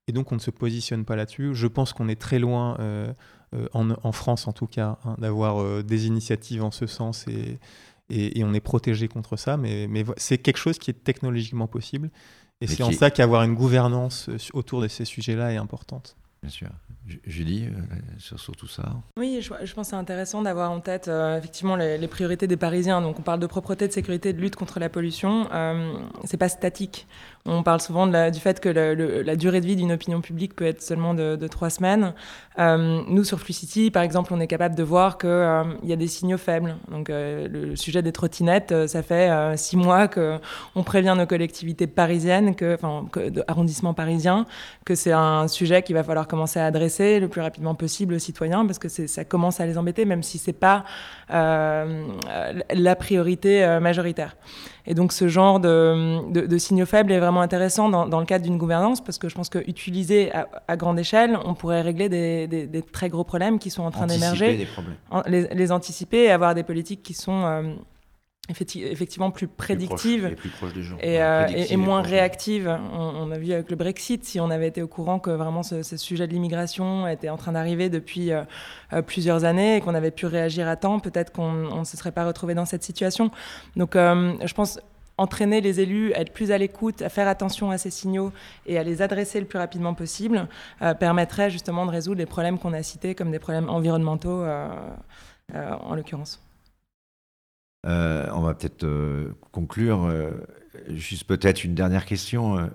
[0.08, 1.54] et donc on ne se positionne pas là-dessus.
[1.54, 2.76] Je pense qu'on est très loin.
[2.80, 3.12] Euh,
[3.72, 7.58] en, France en tout cas, hein, d'avoir euh, des initiatives en ce sens et,
[8.08, 9.56] et, on est protégé contre ça.
[9.56, 12.10] Mais, mais c'est quelque chose qui est technologiquement possible.
[12.60, 16.16] Et c'est en ça qu'avoir une gouvernance euh, autour de ces sujets-là est importante.
[16.42, 16.68] Bien sûr.
[17.26, 17.68] Julie,
[18.18, 22.08] sur, sur, tout ça Oui, je, pense que c'est intéressant d'avoir en tête effectivement les,
[22.08, 23.00] priorités des Parisiens.
[23.00, 25.48] Donc on parle de propreté, de sécurité, de lutte contre la pollution.
[25.52, 25.94] Euh,
[26.24, 27.06] c'est pas statique.
[27.44, 30.80] On parle souvent du fait que la durée de vie d'une opinion publique peut être
[30.80, 32.14] seulement de, trois semaines.
[32.58, 35.96] Euh, nous, sur Flucity, par exemple, on est capable de voir qu'il euh, y a
[35.96, 36.76] des signaux faibles.
[36.88, 41.26] Donc, euh, le sujet des trottinettes, euh, ça fait euh, six mois qu'on prévient nos
[41.26, 44.46] collectivités parisiennes, enfin, que, arrondissements parisiens,
[44.84, 48.18] que c'est un sujet qu'il va falloir commencer à adresser le plus rapidement possible aux
[48.18, 50.84] citoyens parce que ça commence à les embêter, même si c'est pas
[51.30, 52.06] euh,
[52.72, 54.36] la priorité euh, majoritaire.
[54.86, 59.02] Et donc ce genre de, signaux faibles est vraiment intéressant dans, le cadre d'une gouvernance
[59.02, 63.24] parce que je pense qu'utilisé à, à grande échelle, on pourrait régler des, très gros
[63.24, 64.66] problèmes qui sont en train d'émerger,
[65.26, 67.74] les, les, anticiper et avoir des politiques qui sont euh,
[68.48, 70.36] effectivement plus prédictive
[71.00, 72.68] et, moins réactive.
[72.92, 75.82] On, a vu avec le Brexit, si on avait été au courant que vraiment ce,
[75.82, 78.42] sujet de l'immigration était en train d'arriver depuis euh,
[78.92, 82.10] euh, plusieurs années et qu'on avait pu réagir à temps, peut-être qu'on ne se serait
[82.10, 83.30] pas retrouvé dans cette situation.
[83.76, 84.80] Donc euh, je pense
[85.18, 88.32] entraîner les élus, être plus à l'écoute, à faire attention à ces signaux
[88.66, 90.48] et à les adresser le plus rapidement possible,
[90.98, 94.42] permettrait justement de résoudre les problèmes qu'on a cités, comme des problèmes environnementaux
[95.52, 96.40] en l'occurrence.
[97.86, 100.04] Euh, on va peut-être euh, conclure.
[100.04, 100.30] Euh,
[100.88, 102.70] juste peut-être une dernière question.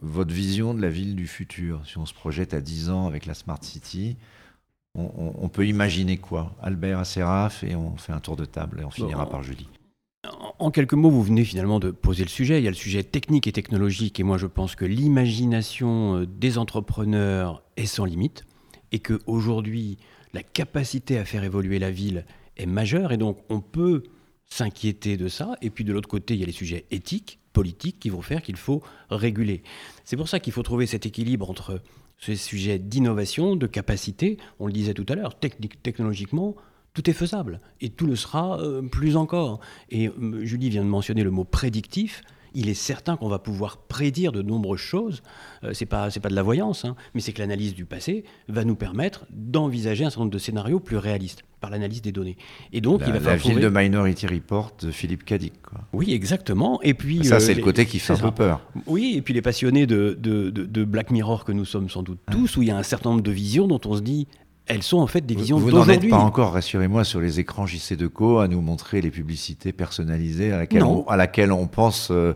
[0.00, 3.26] votre vision de la ville du futur, si on se projette à 10 ans avec
[3.26, 4.16] la Smart City,
[4.94, 6.56] on, peut imaginer quoi?
[6.62, 9.68] Albert Asseraf et on fait un tour de table et on finira par Julie.
[10.58, 12.58] En quelques mots, vous venez finalement de poser le sujet.
[12.58, 16.56] Il y a le sujet technique et technologique, et moi je pense que l'imagination des
[16.56, 18.46] entrepreneurs est sans limite,
[18.90, 19.98] et qu'aujourd'hui,
[20.32, 22.24] la capacité à faire évoluer la ville
[22.56, 24.02] est majeure, et donc on peut
[24.48, 25.56] s'inquiéter de ça.
[25.62, 28.42] Et puis de l'autre côté, il y a les sujets éthiques, politiques, qui vont faire
[28.42, 29.62] qu'il faut réguler.
[30.04, 31.82] C'est pour ça qu'il faut trouver cet équilibre entre
[32.18, 36.56] ces sujets d'innovation, de capacité, on le disait tout à l'heure, technologiquement,
[36.94, 39.60] tout est faisable et tout le sera euh, plus encore.
[39.90, 42.22] Et euh, Julie vient de mentionner le mot prédictif
[42.56, 45.22] il est certain qu'on va pouvoir prédire de nombreuses choses.
[45.62, 47.84] Ce euh, c'est pas c'est pas de la voyance, hein, mais c'est que l'analyse du
[47.84, 52.12] passé va nous permettre d'envisager un certain nombre de scénarios plus réalistes par l'analyse des
[52.12, 52.36] données.
[52.72, 55.52] Et donc la, il va falloir la ville de Minority Report de Philippe Cadic.
[55.92, 56.80] Oui, exactement.
[56.82, 58.60] Et puis ça, c'est le euh, côté qui fait un peu peur.
[58.86, 62.20] Oui, et puis les passionnés de, de, de, Black Mirror que nous sommes sans doute
[62.30, 64.26] tous, où il y a un certain nombre de visions dont on se dit
[64.66, 67.40] elles sont en fait des visions Vous, vous n'en êtes pas encore, rassurez-moi, sur les
[67.40, 72.10] écrans JC2Co à nous montrer les publicités personnalisées à laquelle, on, à laquelle on pense
[72.10, 72.34] euh,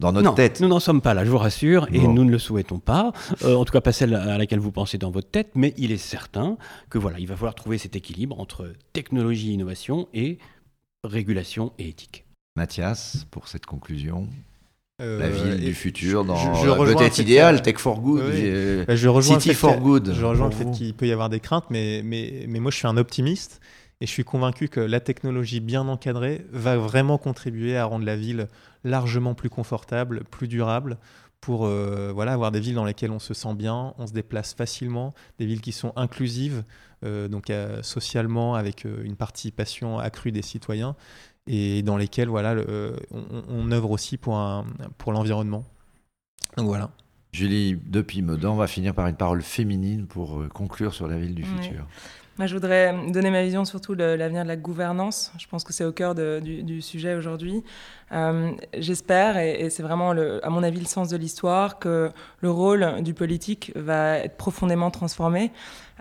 [0.00, 0.60] dans notre tête.
[0.60, 3.12] Nous n'en sommes pas là, je vous rassure, et nous ne le souhaitons pas.
[3.44, 5.92] Euh, en tout cas, pas celle à laquelle vous pensez dans votre tête, mais il
[5.92, 6.56] est certain
[6.88, 10.38] que voilà, il va falloir trouver cet équilibre entre technologie, innovation et
[11.04, 12.24] régulation et éthique.
[12.56, 14.26] Mathias, pour cette conclusion
[15.00, 16.36] la euh, ville du futur dans
[16.84, 20.12] peut-être idéal, Tech for Good, bah, je rejoins City for Good.
[20.14, 22.76] Je rejoins le fait qu'il peut y avoir des craintes, mais, mais, mais moi je
[22.76, 23.60] suis un optimiste
[24.00, 28.16] et je suis convaincu que la technologie bien encadrée va vraiment contribuer à rendre la
[28.16, 28.48] ville
[28.84, 30.96] largement plus confortable, plus durable,
[31.40, 34.54] pour euh, voilà, avoir des villes dans lesquelles on se sent bien, on se déplace
[34.54, 36.64] facilement, des villes qui sont inclusives,
[37.02, 40.96] euh, donc euh, socialement avec une participation accrue des citoyens,
[41.46, 42.54] et dans lesquelles voilà,
[43.10, 44.64] on, œuvre aussi pour,
[44.98, 45.64] pour l'environnement.
[46.56, 46.90] Donc voilà.
[47.32, 51.44] Julie Depimedan, on va finir par une parole féminine pour conclure sur la ville du
[51.44, 51.86] futur.
[52.40, 55.30] Moi, je voudrais donner ma vision surtout de l'avenir de la gouvernance.
[55.36, 57.62] Je pense que c'est au cœur du, sujet aujourd'hui.
[58.12, 62.10] Euh, j'espère, et, c'est vraiment, à mon avis, le sens de l'histoire, que
[62.40, 65.52] le rôle du politique va être profondément transformé.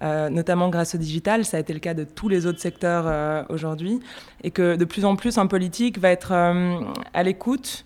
[0.01, 3.03] Euh, notamment grâce au digital, ça a été le cas de tous les autres secteurs
[3.05, 3.99] euh, aujourd'hui,
[4.41, 7.83] et que de plus en plus un politique va être à l'écoute,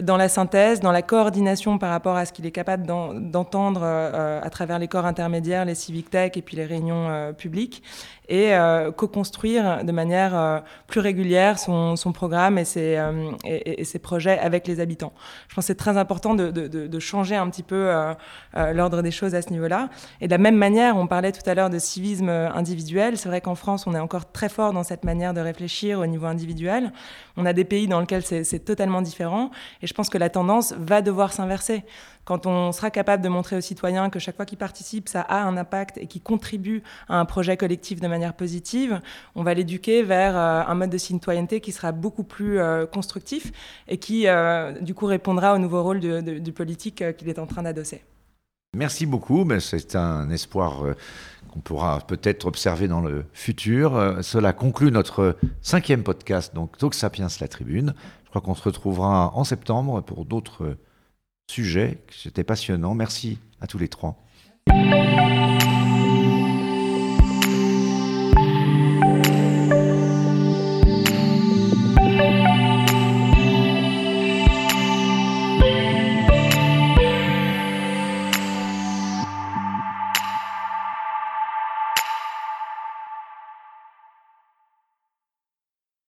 [0.00, 4.40] dans la synthèse, dans la coordination par rapport à ce qu'il est capable d'entendre euh,
[4.42, 7.82] à travers les corps intermédiaires, les civic tech et puis les réunions euh, publiques,
[8.32, 12.98] et euh, co-construire de manière plus régulière son, programme et ses,
[13.44, 15.12] et, ses, projets avec les habitants.
[15.48, 17.92] Je pense que c'est très important de, changer un petit peu
[18.54, 19.90] l'ordre des choses à ce niveau-là.
[20.22, 23.18] Et de la même manière, on parlait tout à l'heure de civisme individuel.
[23.18, 26.06] C'est vrai qu'en France, on est encore très fort dans cette manière de réfléchir au
[26.06, 26.92] niveau individuel.
[27.36, 29.50] On a des pays dans lesquels c'est totalement différent.
[29.82, 31.84] Et je pense que la tendance va devoir s'inverser.
[32.24, 35.42] Quand on sera capable de montrer aux citoyens que chaque fois qu'ils participent, ça a
[35.42, 39.00] un impact et qu'ils contribuent à un projet collectif de manière positive,
[39.34, 43.50] on va l'éduquer vers euh, un mode de citoyenneté qui sera beaucoup plus euh, constructif
[43.88, 47.64] et qui, euh, du coup, répondra au nouveau rôle du politique qu'il est en train
[47.64, 48.04] d'adosser.
[48.76, 49.46] Merci beaucoup.
[49.58, 50.84] C'est un espoir
[51.52, 54.18] qu'on pourra peut-être observer dans le futur.
[54.22, 57.94] Cela conclut notre cinquième podcast, donc Talk Sapiens la Tribune.
[58.24, 60.76] Je crois qu'on se retrouvera en septembre pour d'autres
[61.50, 61.98] sujets.
[62.10, 62.94] C'était passionnant.
[62.94, 64.16] Merci à tous les trois.